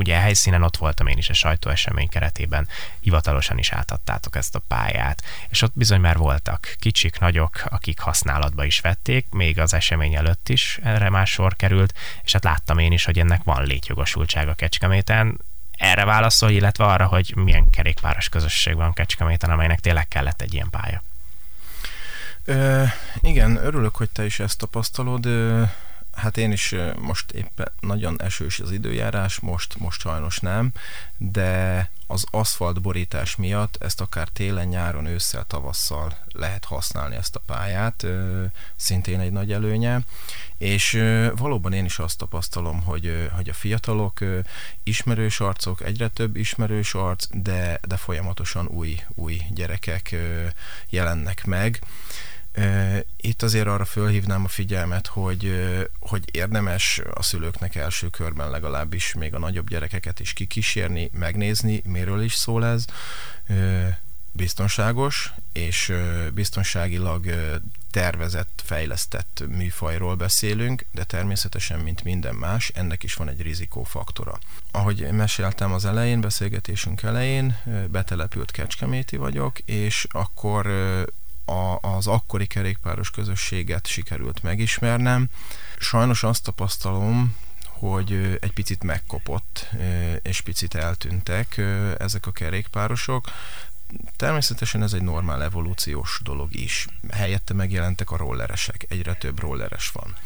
ugye 0.00 0.16
helyszínen 0.16 0.62
ott 0.62 0.76
voltam 0.76 1.06
én 1.06 1.18
is 1.18 1.28
a 1.28 1.32
sajtóesemény 1.32 2.08
keretében, 2.08 2.68
hivatalosan 3.00 3.58
is 3.58 3.72
átadtátok 3.72 4.36
ezt 4.36 4.54
a 4.54 4.62
pályát, 4.68 5.22
és 5.48 5.62
ott 5.62 5.72
bizony 5.74 6.00
már 6.00 6.16
voltak 6.16 6.74
kicsik, 6.78 7.18
nagyok, 7.18 7.62
akik 7.68 7.98
használatba 7.98 8.64
is 8.64 8.80
vették, 8.80 9.26
még 9.30 9.58
az 9.58 9.74
esemény 9.74 10.14
előtt 10.14 10.48
is 10.48 10.78
erre 10.82 11.10
már 11.10 11.26
sor 11.26 11.56
került, 11.56 11.94
és 12.24 12.32
hát 12.32 12.44
láttam 12.44 12.78
én 12.78 12.92
is, 12.92 13.04
hogy 13.04 13.18
ennek 13.18 13.42
van 13.44 13.64
létjogosultsága 13.64 14.54
Kecskeméten, 14.54 15.40
erre 15.76 16.04
válaszol, 16.04 16.50
illetve 16.50 16.84
arra, 16.84 17.06
hogy 17.06 17.32
milyen 17.36 17.70
kerékpáros 17.70 18.28
közösség 18.28 18.74
van 18.74 18.92
Kecskeméten, 18.92 19.50
amelynek 19.50 19.80
tényleg 19.80 20.08
kellett 20.08 20.40
egy 20.42 20.54
ilyen 20.54 20.70
pálya. 20.70 21.02
Ö, 22.44 22.84
igen, 23.20 23.56
örülök, 23.56 23.96
hogy 23.96 24.08
te 24.08 24.24
is 24.24 24.40
ezt 24.40 24.58
tapasztalod. 24.58 25.26
Ö, 25.26 25.62
Hát 26.20 26.36
én 26.36 26.52
is 26.52 26.74
most 26.98 27.30
éppen 27.30 27.72
nagyon 27.80 28.22
esős 28.22 28.60
az 28.60 28.70
időjárás, 28.70 29.38
most, 29.38 29.78
most 29.78 30.00
sajnos 30.00 30.38
nem, 30.38 30.72
de 31.16 31.90
az 32.06 32.24
aszfaltborítás 32.30 33.36
miatt 33.36 33.76
ezt 33.82 34.00
akár 34.00 34.28
télen, 34.28 34.66
nyáron, 34.66 35.06
ősszel, 35.06 35.44
tavasszal 35.46 36.16
lehet 36.28 36.64
használni 36.64 37.16
ezt 37.16 37.36
a 37.36 37.42
pályát, 37.46 38.06
szintén 38.76 39.20
egy 39.20 39.32
nagy 39.32 39.52
előnye, 39.52 40.00
és 40.58 41.02
valóban 41.36 41.72
én 41.72 41.84
is 41.84 41.98
azt 41.98 42.18
tapasztalom, 42.18 42.82
hogy, 42.82 43.30
hogy 43.36 43.48
a 43.48 43.54
fiatalok 43.54 44.18
ismerős 44.82 45.40
arcok, 45.40 45.82
egyre 45.82 46.08
több 46.08 46.36
ismerős 46.36 46.94
arc, 46.94 47.26
de, 47.32 47.80
de 47.86 47.96
folyamatosan 47.96 48.66
új, 48.66 49.00
új 49.14 49.42
gyerekek 49.50 50.16
jelennek 50.88 51.44
meg, 51.44 51.80
itt 53.16 53.42
azért 53.42 53.66
arra 53.66 53.84
fölhívnám 53.84 54.44
a 54.44 54.48
figyelmet, 54.48 55.06
hogy, 55.06 55.64
hogy 56.00 56.24
érdemes 56.32 57.00
a 57.14 57.22
szülőknek 57.22 57.74
első 57.74 58.08
körben 58.08 58.50
legalábbis 58.50 59.14
még 59.14 59.34
a 59.34 59.38
nagyobb 59.38 59.68
gyerekeket 59.68 60.20
is 60.20 60.32
kikísérni, 60.32 61.10
megnézni, 61.12 61.82
miről 61.84 62.22
is 62.22 62.34
szól 62.34 62.66
ez. 62.66 62.84
Biztonságos, 64.32 65.32
és 65.52 65.92
biztonságilag 66.34 67.26
tervezett, 67.90 68.62
fejlesztett 68.64 69.42
műfajról 69.48 70.14
beszélünk, 70.14 70.86
de 70.92 71.04
természetesen, 71.04 71.78
mint 71.78 72.04
minden 72.04 72.34
más, 72.34 72.68
ennek 72.74 73.02
is 73.02 73.14
van 73.14 73.28
egy 73.28 73.42
rizikófaktora. 73.42 74.38
Ahogy 74.70 75.08
meséltem 75.12 75.72
az 75.72 75.84
elején, 75.84 76.20
beszélgetésünk 76.20 77.02
elején, 77.02 77.56
betelepült 77.90 78.50
Kecskeméti 78.50 79.16
vagyok, 79.16 79.58
és 79.58 80.06
akkor 80.10 80.66
a, 81.50 81.78
az 81.80 82.06
akkori 82.06 82.46
kerékpáros 82.46 83.10
közösséget 83.10 83.86
sikerült 83.86 84.42
megismernem. 84.42 85.28
Sajnos 85.78 86.22
azt 86.22 86.42
tapasztalom, 86.42 87.36
hogy 87.66 88.38
egy 88.40 88.52
picit 88.52 88.82
megkopott, 88.82 89.70
és 90.22 90.40
picit 90.40 90.74
eltűntek 90.74 91.60
ezek 91.98 92.26
a 92.26 92.32
kerékpárosok. 92.32 93.30
Természetesen 94.16 94.82
ez 94.82 94.92
egy 94.92 95.02
normál 95.02 95.42
evolúciós 95.42 96.20
dolog 96.24 96.54
is. 96.54 96.86
Helyette 97.10 97.54
megjelentek 97.54 98.10
a 98.10 98.16
rolleresek, 98.16 98.86
egyre 98.88 99.14
több 99.14 99.40
rolleres 99.40 99.90
van. 99.92 100.16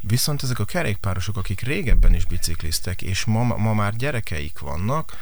Viszont 0.00 0.42
ezek 0.42 0.58
a 0.58 0.64
kerékpárosok, 0.64 1.36
akik 1.36 1.60
régebben 1.60 2.14
is 2.14 2.24
bicikliztek, 2.24 3.02
és 3.02 3.24
ma, 3.24 3.42
ma 3.42 3.74
már 3.74 3.96
gyerekeik 3.96 4.58
vannak, 4.58 5.16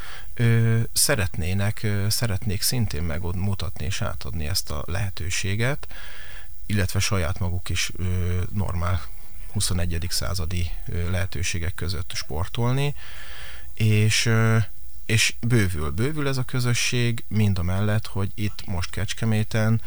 szeretnének, 0.92 1.86
szeretnék 2.08 2.62
szintén 2.62 3.02
megmutatni 3.02 3.84
és 3.84 4.02
átadni 4.02 4.46
ezt 4.46 4.70
a 4.70 4.84
lehetőséget, 4.86 5.86
illetve 6.66 6.98
saját 6.98 7.38
maguk 7.38 7.68
is 7.68 7.92
normál 8.52 9.00
21. 9.52 10.06
századi 10.10 10.70
lehetőségek 11.10 11.74
között 11.74 12.12
sportolni, 12.14 12.94
és 13.74 14.30
és 15.06 15.34
bővül, 15.40 15.90
bővül 15.90 16.28
ez 16.28 16.36
a 16.36 16.42
közösség, 16.42 17.24
mind 17.28 17.58
a 17.58 17.62
mellett, 17.62 18.06
hogy 18.06 18.30
itt 18.34 18.66
most 18.66 18.90
Kecskeméten 18.90 19.80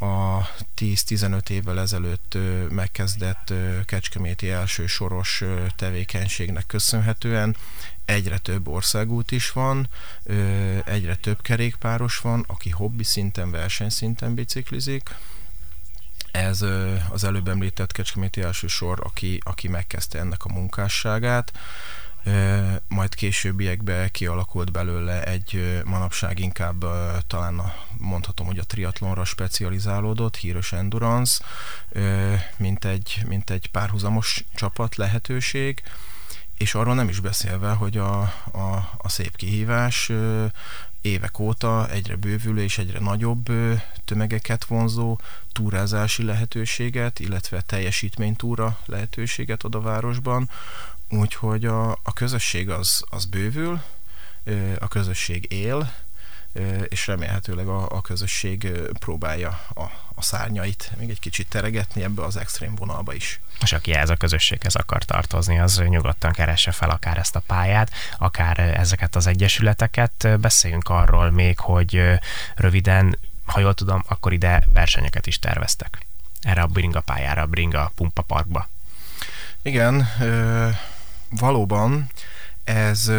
a 0.00 0.48
10-15 0.76 1.48
évvel 1.48 1.80
ezelőtt 1.80 2.36
megkezdett 2.70 3.52
Kecskeméti 3.84 4.50
első 4.50 4.86
soros 4.86 5.42
tevékenységnek 5.76 6.66
köszönhetően. 6.66 7.56
Egyre 8.04 8.38
több 8.38 8.68
országút 8.68 9.30
is 9.30 9.52
van, 9.52 9.88
egyre 10.84 11.16
több 11.16 11.42
kerékpáros 11.42 12.18
van, 12.18 12.44
aki 12.46 12.70
hobbi 12.70 13.04
szinten, 13.04 13.50
versenyszinten 13.50 14.34
biciklizik, 14.34 15.10
ez 16.30 16.64
az 17.08 17.24
előbb 17.24 17.48
említett 17.48 17.92
Kecskeméti 17.92 18.42
első 18.42 18.66
sor, 18.66 19.00
aki, 19.02 19.40
aki 19.44 19.68
megkezdte 19.68 20.18
ennek 20.18 20.44
a 20.44 20.52
munkásságát, 20.52 21.52
majd 22.88 23.14
későbbiekben 23.14 24.10
kialakult 24.10 24.72
belőle 24.72 25.24
egy 25.24 25.80
manapság 25.84 26.38
inkább 26.38 26.84
talán 27.26 27.72
mondhatom, 27.98 28.46
hogy 28.46 28.58
a 28.58 28.64
triatlonra 28.64 29.24
specializálódott, 29.24 30.36
híres 30.36 30.72
endurance, 30.72 31.44
mint 32.56 32.84
egy, 32.84 33.22
mint 33.26 33.50
egy 33.50 33.66
párhuzamos 33.70 34.44
csapat 34.54 34.96
lehetőség, 34.96 35.82
és 36.56 36.74
arról 36.74 36.94
nem 36.94 37.08
is 37.08 37.20
beszélve, 37.20 37.70
hogy 37.70 37.96
a, 37.96 38.20
a, 38.52 38.90
a 38.96 39.08
szép 39.08 39.36
kihívás 39.36 40.10
évek 41.00 41.38
óta 41.38 41.90
egyre 41.90 42.16
bővülő 42.16 42.62
és 42.62 42.78
egyre 42.78 42.98
nagyobb 42.98 43.46
tömegeket 44.04 44.64
vonzó 44.64 45.18
túrázási 45.52 46.22
lehetőséget, 46.22 47.18
illetve 47.18 47.60
teljesítménytúra 47.60 48.78
lehetőséget 48.86 49.62
ad 49.62 49.74
a 49.74 49.80
városban, 49.80 50.50
Úgyhogy 51.10 51.64
a, 51.64 51.90
a 51.90 52.12
közösség 52.14 52.70
az, 52.70 53.04
az 53.10 53.24
bővül, 53.24 53.80
a 54.78 54.88
közösség 54.88 55.52
él, 55.52 55.92
és 56.88 57.06
remélhetőleg 57.06 57.68
a, 57.68 57.96
a 57.96 58.00
közösség 58.00 58.72
próbálja 58.98 59.60
a, 59.74 59.80
a 60.14 60.22
szárnyait 60.22 60.90
még 60.98 61.10
egy 61.10 61.20
kicsit 61.20 61.48
teregetni 61.48 62.02
ebbe 62.02 62.24
az 62.24 62.36
extrém 62.36 62.74
vonalba 62.74 63.12
is. 63.14 63.40
És 63.60 63.72
aki 63.72 63.92
ez 63.92 64.10
a 64.10 64.16
közösséghez 64.16 64.74
akar 64.74 65.04
tartozni, 65.04 65.58
az 65.58 65.82
nyugodtan 65.88 66.32
keresse 66.32 66.72
fel 66.72 66.90
akár 66.90 67.18
ezt 67.18 67.36
a 67.36 67.42
pályát, 67.46 67.90
akár 68.18 68.58
ezeket 68.58 69.16
az 69.16 69.26
egyesületeket. 69.26 70.40
Beszéljünk 70.40 70.88
arról 70.88 71.30
még, 71.30 71.58
hogy 71.58 72.02
röviden, 72.54 73.18
ha 73.44 73.60
jól 73.60 73.74
tudom, 73.74 74.04
akkor 74.08 74.32
ide 74.32 74.66
versenyeket 74.72 75.26
is 75.26 75.38
terveztek. 75.38 76.06
Erre 76.40 76.62
a 76.62 76.66
bringa 76.66 77.00
pályára, 77.00 77.42
a 77.42 77.46
bringa 77.46 77.92
pumpa 77.94 78.22
parkba. 78.22 78.68
Igen, 79.62 80.08
valóban 81.30 82.10
ez 82.64 83.12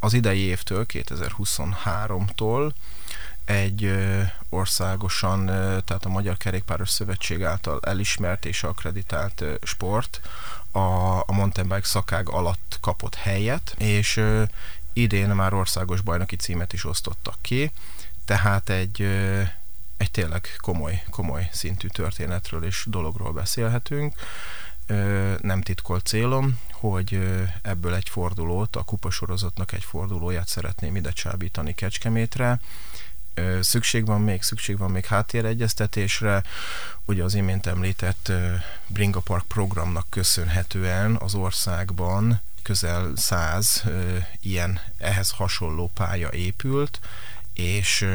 az 0.00 0.12
idei 0.12 0.38
évtől, 0.38 0.86
2023-tól 0.88 2.72
egy 3.44 3.94
országosan, 4.48 5.46
tehát 5.84 6.04
a 6.04 6.08
Magyar 6.08 6.36
Kerékpáros 6.36 6.90
Szövetség 6.90 7.42
által 7.42 7.80
elismert 7.82 8.44
és 8.44 8.62
akreditált 8.62 9.44
sport 9.62 10.20
a, 10.70 10.78
a 11.18 11.32
mountain 11.32 11.68
bike 11.68 11.86
szakág 11.86 12.28
alatt 12.28 12.78
kapott 12.80 13.14
helyet, 13.14 13.74
és 13.78 14.24
idén 14.92 15.28
már 15.28 15.54
országos 15.54 16.00
bajnoki 16.00 16.36
címet 16.36 16.72
is 16.72 16.84
osztottak 16.84 17.36
ki, 17.40 17.72
tehát 18.24 18.68
egy, 18.68 19.02
egy 19.96 20.10
tényleg 20.10 20.48
komoly, 20.60 21.02
komoly 21.10 21.48
szintű 21.52 21.88
történetről 21.88 22.64
és 22.64 22.84
dologról 22.88 23.32
beszélhetünk 23.32 24.14
nem 25.40 25.60
titkolt 25.62 26.06
célom, 26.06 26.58
hogy 26.70 27.20
ebből 27.62 27.94
egy 27.94 28.08
fordulót, 28.08 28.76
a 28.76 28.82
kupasorozatnak 28.82 29.72
egy 29.72 29.84
fordulóját 29.84 30.48
szeretném 30.48 30.96
ide 30.96 31.10
csábítani 31.10 31.74
Kecskemétre. 31.74 32.60
Szükség 33.60 34.06
van 34.06 34.20
még, 34.20 34.42
szükség 34.42 34.78
van 34.78 34.90
még 34.90 35.04
háttéregyeztetésre. 35.04 36.42
Ugye 37.04 37.24
az 37.24 37.34
imént 37.34 37.66
említett 37.66 38.32
Bringa 38.86 39.20
Park 39.20 39.46
programnak 39.46 40.06
köszönhetően 40.10 41.16
az 41.16 41.34
országban 41.34 42.40
közel 42.62 43.12
száz 43.16 43.84
ilyen 44.40 44.80
ehhez 44.98 45.30
hasonló 45.30 45.90
pálya 45.94 46.32
épült, 46.32 47.00
és 47.54 48.06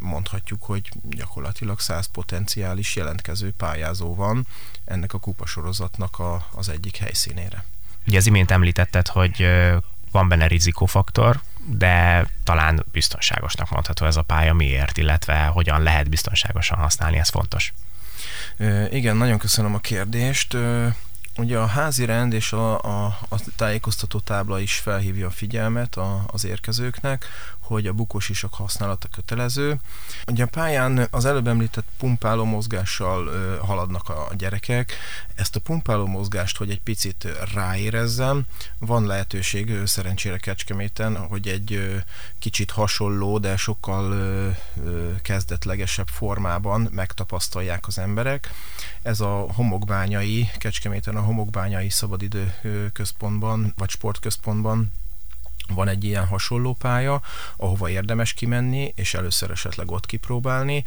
mondhatjuk, 0.00 0.62
hogy 0.62 0.88
gyakorlatilag 1.02 1.80
száz 1.80 2.06
potenciális 2.06 2.96
jelentkező 2.96 3.52
pályázó 3.56 4.14
van 4.14 4.46
ennek 4.84 5.12
a 5.12 5.18
kupasorozatnak 5.18 6.18
a, 6.18 6.48
az 6.52 6.68
egyik 6.68 6.96
helyszínére. 6.96 7.64
Ugye 8.06 8.18
az 8.18 8.26
imént 8.26 8.50
említetted, 8.50 9.08
hogy 9.08 9.48
van 10.10 10.28
benne 10.28 10.46
rizikófaktor, 10.46 11.40
de 11.64 12.26
talán 12.44 12.84
biztonságosnak 12.92 13.70
mondható 13.70 14.06
ez 14.06 14.16
a 14.16 14.22
pálya 14.22 14.52
miért, 14.52 14.98
illetve 14.98 15.44
hogyan 15.44 15.82
lehet 15.82 16.08
biztonságosan 16.08 16.78
használni, 16.78 17.18
ez 17.18 17.28
fontos. 17.28 17.72
Igen, 18.90 19.16
nagyon 19.16 19.38
köszönöm 19.38 19.74
a 19.74 19.78
kérdést. 19.78 20.56
Ugye 21.36 21.58
a 21.58 21.66
házi 21.66 22.04
rend 22.04 22.32
és 22.32 22.52
a, 22.52 22.82
a, 22.82 23.18
a 23.28 23.36
tájékoztató 23.56 24.18
tábla 24.18 24.60
is 24.60 24.74
felhívja 24.74 25.26
a 25.26 25.30
figyelmet 25.30 25.96
a, 25.96 26.24
az 26.26 26.44
érkezőknek, 26.44 27.26
hogy 27.66 27.86
a 27.86 27.92
bukós 27.92 28.28
isak 28.28 28.54
használata 28.54 29.08
kötelező. 29.08 29.80
Ugye 30.26 30.44
a 30.44 30.46
pályán 30.46 31.06
az 31.10 31.24
előbb 31.24 31.46
említett 31.46 31.86
pumpáló 31.98 32.44
mozgással 32.44 33.30
haladnak 33.58 34.08
a 34.08 34.28
gyerekek. 34.36 34.92
Ezt 35.34 35.56
a 35.56 35.60
pumpáló 35.60 36.06
mozgást, 36.06 36.56
hogy 36.56 36.70
egy 36.70 36.80
picit 36.80 37.28
ráérezzem, 37.54 38.42
van 38.78 39.06
lehetőség 39.06 39.86
szerencsére 39.86 40.36
Kecskeméten, 40.36 41.16
hogy 41.16 41.48
egy 41.48 42.02
kicsit 42.38 42.70
hasonló, 42.70 43.38
de 43.38 43.56
sokkal 43.56 44.14
kezdetlegesebb 45.22 46.08
formában 46.08 46.88
megtapasztalják 46.92 47.86
az 47.86 47.98
emberek. 47.98 48.50
Ez 49.02 49.20
a 49.20 49.46
homokbányai, 49.54 50.50
Kecskeméten 50.58 51.16
a 51.16 51.20
homokbányai 51.20 51.90
szabadidő 51.90 52.54
központban, 52.92 53.72
vagy 53.76 53.90
sportközpontban 53.90 54.92
van 55.68 55.88
egy 55.88 56.04
ilyen 56.04 56.26
hasonló 56.26 56.74
pálya, 56.74 57.22
ahova 57.56 57.88
érdemes 57.88 58.32
kimenni, 58.32 58.92
és 58.96 59.14
először 59.14 59.50
esetleg 59.50 59.90
ott 59.90 60.06
kipróbálni, 60.06 60.84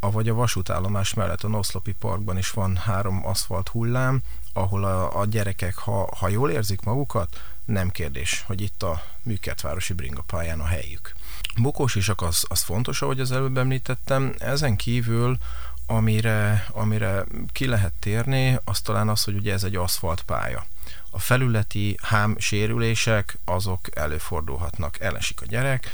avagy 0.00 0.28
a 0.28 0.34
vasútállomás 0.34 1.14
mellett 1.14 1.42
a 1.42 1.48
Noszlopi 1.48 1.92
Parkban 1.92 2.38
is 2.38 2.50
van 2.50 2.76
három 2.76 3.26
aszfalt 3.26 3.68
hullám, 3.68 4.22
ahol 4.52 4.84
a, 4.84 5.20
a 5.20 5.24
gyerekek, 5.24 5.76
ha, 5.76 6.08
ha 6.16 6.28
jól 6.28 6.50
érzik 6.50 6.80
magukat, 6.82 7.40
nem 7.64 7.90
kérdés, 7.90 8.44
hogy 8.46 8.60
itt 8.60 8.82
a 8.82 9.02
Műkertvárosi 9.22 9.92
Bringa 9.92 10.22
pályán 10.26 10.60
a 10.60 10.66
helyük. 10.66 11.14
Bukós 11.56 11.94
is 11.94 12.08
az, 12.08 12.44
az 12.48 12.60
fontos, 12.62 13.02
ahogy 13.02 13.20
az 13.20 13.32
előbb 13.32 13.56
említettem, 13.56 14.34
ezen 14.38 14.76
kívül 14.76 15.38
amire, 15.86 16.66
amire 16.72 17.24
ki 17.52 17.66
lehet 17.66 17.92
térni, 18.00 18.58
az 18.64 18.80
talán 18.80 19.08
az, 19.08 19.24
hogy 19.24 19.34
ugye 19.34 19.52
ez 19.52 19.64
egy 19.64 19.76
aszfaltpálya. 19.76 20.66
A 21.10 21.18
felületi 21.18 21.96
hám 22.02 22.36
sérülések, 22.38 23.38
azok 23.44 23.96
előfordulhatnak. 23.96 25.00
Elesik 25.00 25.40
a 25.42 25.46
gyerek, 25.46 25.90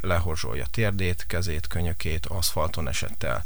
lehorzsolja 0.00 0.66
térdét, 0.70 1.24
kezét, 1.26 1.66
könyökét, 1.66 2.26
aszfalton 2.26 2.88
esettel 2.88 3.44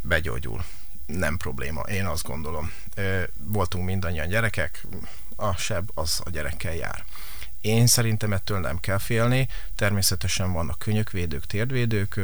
begyógyul. 0.00 0.64
Nem 1.06 1.36
probléma, 1.36 1.80
én 1.80 2.06
azt 2.06 2.22
gondolom. 2.22 2.72
Voltunk 3.36 3.84
mindannyian 3.84 4.28
gyerekek, 4.28 4.86
a 5.36 5.56
seb 5.56 5.90
az 5.94 6.20
a 6.24 6.30
gyerekkel 6.30 6.74
jár. 6.74 7.04
Én 7.60 7.86
szerintem 7.86 8.32
ettől 8.32 8.60
nem 8.60 8.80
kell 8.80 8.98
félni, 8.98 9.48
természetesen 9.76 10.52
vannak 10.52 10.78
könyökvédők, 10.78 11.46
térdvédők, 11.46 12.20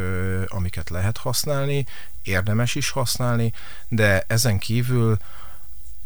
amiket 0.46 0.90
lehet 0.90 1.16
használni, 1.16 1.86
érdemes 2.22 2.74
is 2.74 2.90
használni, 2.90 3.52
de 3.88 4.24
ezen 4.26 4.58
kívül 4.58 5.18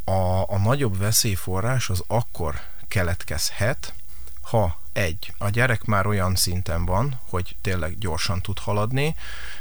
a, 0.04 0.50
a 0.52 0.58
nagyobb 0.58 0.98
veszélyforrás 0.98 1.90
az 1.90 2.04
akkor 2.06 2.60
keletkezhet, 2.88 3.94
ha 4.40 4.80
egy, 4.92 5.32
a 5.38 5.48
gyerek 5.48 5.84
már 5.84 6.06
olyan 6.06 6.36
szinten 6.36 6.84
van, 6.84 7.20
hogy 7.28 7.56
tényleg 7.60 7.98
gyorsan 7.98 8.40
tud 8.40 8.58
haladni, 8.58 9.16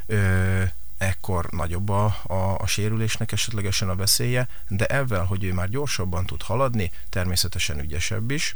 ö, 0.05 0.63
ekkor 0.97 1.47
nagyobb 1.49 1.89
a, 1.89 2.05
a, 2.23 2.57
a 2.57 2.67
sérülésnek 2.67 3.31
esetlegesen 3.31 3.89
a 3.89 3.95
veszélye, 3.95 4.47
de 4.67 4.85
ezzel, 4.85 5.23
hogy 5.23 5.43
ő 5.43 5.53
már 5.53 5.69
gyorsabban 5.69 6.25
tud 6.25 6.41
haladni, 6.41 6.91
természetesen 7.09 7.79
ügyesebb 7.79 8.31
is. 8.31 8.55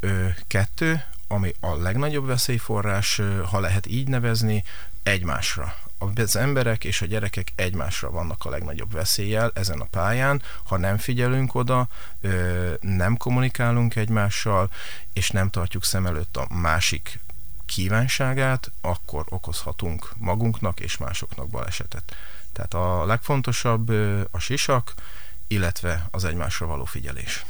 Ö, 0.00 0.28
kettő, 0.46 1.04
ami 1.28 1.54
a 1.60 1.74
legnagyobb 1.74 2.26
veszélyforrás, 2.26 3.20
ha 3.50 3.60
lehet 3.60 3.86
így 3.86 4.08
nevezni, 4.08 4.64
egymásra. 5.02 5.74
Az 5.98 6.36
emberek 6.36 6.84
és 6.84 7.02
a 7.02 7.06
gyerekek 7.06 7.52
egymásra 7.54 8.10
vannak 8.10 8.44
a 8.44 8.50
legnagyobb 8.50 8.92
veszéllyel 8.92 9.50
ezen 9.54 9.80
a 9.80 9.86
pályán, 9.90 10.42
ha 10.64 10.76
nem 10.76 10.98
figyelünk 10.98 11.54
oda, 11.54 11.88
nem 12.80 13.16
kommunikálunk 13.16 13.96
egymással, 13.96 14.70
és 15.12 15.30
nem 15.30 15.50
tartjuk 15.50 15.84
szem 15.84 16.06
előtt 16.06 16.36
a 16.36 16.46
másik 16.54 17.18
kívánságát, 17.66 18.70
akkor 18.80 19.24
okozhatunk 19.28 20.12
magunknak 20.16 20.80
és 20.80 20.96
másoknak 20.96 21.48
balesetet. 21.48 22.16
Tehát 22.52 22.74
a 22.74 23.04
legfontosabb 23.04 23.88
a 24.30 24.38
sisak, 24.38 24.94
illetve 25.46 26.08
az 26.10 26.24
egymásra 26.24 26.66
való 26.66 26.84
figyelés 26.84 27.44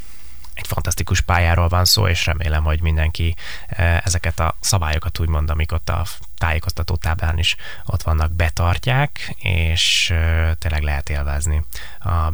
egy 0.54 0.66
fantasztikus 0.66 1.20
pályáról 1.20 1.68
van 1.68 1.84
szó, 1.84 2.08
és 2.08 2.26
remélem, 2.26 2.64
hogy 2.64 2.80
mindenki 2.80 3.36
ezeket 4.04 4.40
a 4.40 4.56
szabályokat 4.60 5.18
úgymond, 5.18 5.50
amik 5.50 5.72
ott 5.72 5.88
a 5.88 6.04
tájékoztató 6.38 6.96
táblán 6.96 7.38
is 7.38 7.56
ott 7.84 8.02
vannak, 8.02 8.32
betartják, 8.32 9.34
és 9.38 10.14
tényleg 10.58 10.82
lehet 10.82 11.08
élvezni 11.08 11.64
a 11.98 12.30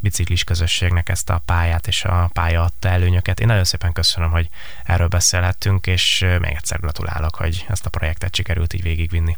biciklis 0.00 0.44
közösségnek 0.44 1.08
ezt 1.08 1.30
a 1.30 1.42
pályát 1.44 1.86
és 1.86 2.04
a 2.04 2.30
pálya 2.32 2.62
adta 2.62 2.88
előnyöket. 2.88 3.40
Én 3.40 3.46
nagyon 3.46 3.64
szépen 3.64 3.92
köszönöm, 3.92 4.30
hogy 4.30 4.48
erről 4.84 5.08
beszélhettünk, 5.08 5.86
és 5.86 6.26
még 6.40 6.54
egyszer 6.56 6.80
gratulálok, 6.80 7.34
hogy 7.34 7.66
ezt 7.68 7.86
a 7.86 7.90
projektet 7.90 8.34
sikerült 8.34 8.72
így 8.72 8.82
végigvinni. 8.82 9.36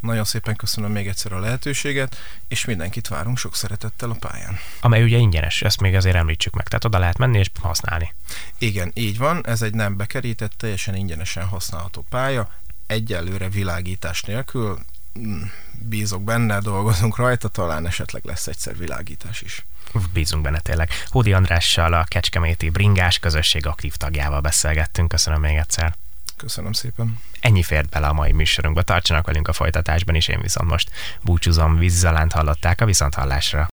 Nagyon 0.00 0.24
szépen 0.24 0.56
köszönöm 0.56 0.92
még 0.92 1.06
egyszer 1.06 1.32
a 1.32 1.38
lehetőséget, 1.38 2.16
és 2.48 2.64
mindenkit 2.64 3.08
várunk 3.08 3.38
sok 3.38 3.54
szeretettel 3.54 4.10
a 4.10 4.16
pályán. 4.18 4.58
Amely 4.80 5.02
ugye 5.02 5.16
ingyenes, 5.16 5.62
ezt 5.62 5.80
még 5.80 5.94
azért 5.94 6.16
említsük 6.16 6.54
meg, 6.54 6.68
tehát 6.68 6.84
oda 6.84 6.98
lehet 6.98 7.18
menni 7.18 7.38
és 7.38 7.50
használni. 7.60 8.14
Igen, 8.58 8.90
így 8.94 9.18
van, 9.18 9.46
ez 9.46 9.62
egy 9.62 9.74
nem 9.74 9.96
bekerített, 9.96 10.52
teljesen 10.56 10.94
ingyenesen 10.94 11.44
használható 11.44 12.04
pálya, 12.08 12.50
egyelőre 12.86 13.48
világítás 13.48 14.22
nélkül, 14.22 14.78
mm, 15.18 15.42
bízok 15.72 16.22
benne, 16.22 16.58
dolgozunk 16.58 17.16
rajta, 17.16 17.48
talán 17.48 17.86
esetleg 17.86 18.24
lesz 18.24 18.46
egyszer 18.46 18.76
világítás 18.76 19.42
is. 19.42 19.64
Bízunk 20.12 20.42
benne 20.42 20.60
tényleg. 20.60 20.90
Hódi 21.06 21.32
Andrással, 21.32 21.92
a 21.92 22.04
Kecskeméti 22.04 22.70
Bringás 22.70 23.18
közösség 23.18 23.66
aktív 23.66 23.94
tagjával 23.94 24.40
beszélgettünk. 24.40 25.08
Köszönöm 25.08 25.40
még 25.40 25.56
egyszer. 25.56 25.94
Köszönöm 26.38 26.72
szépen. 26.72 27.18
Ennyi 27.40 27.62
fért 27.62 27.88
bele 27.88 28.06
a 28.06 28.12
mai 28.12 28.32
műsorunkba. 28.32 28.82
Tartsanak 28.82 29.26
velünk 29.26 29.48
a 29.48 29.52
folytatásban 29.52 30.14
is, 30.14 30.28
én 30.28 30.40
viszont 30.40 30.70
most 30.70 30.90
búcsúzom, 31.22 31.76
vízzalánt 31.76 32.32
hallották 32.32 32.80
a 32.80 32.84
viszonthallásra. 32.84 33.68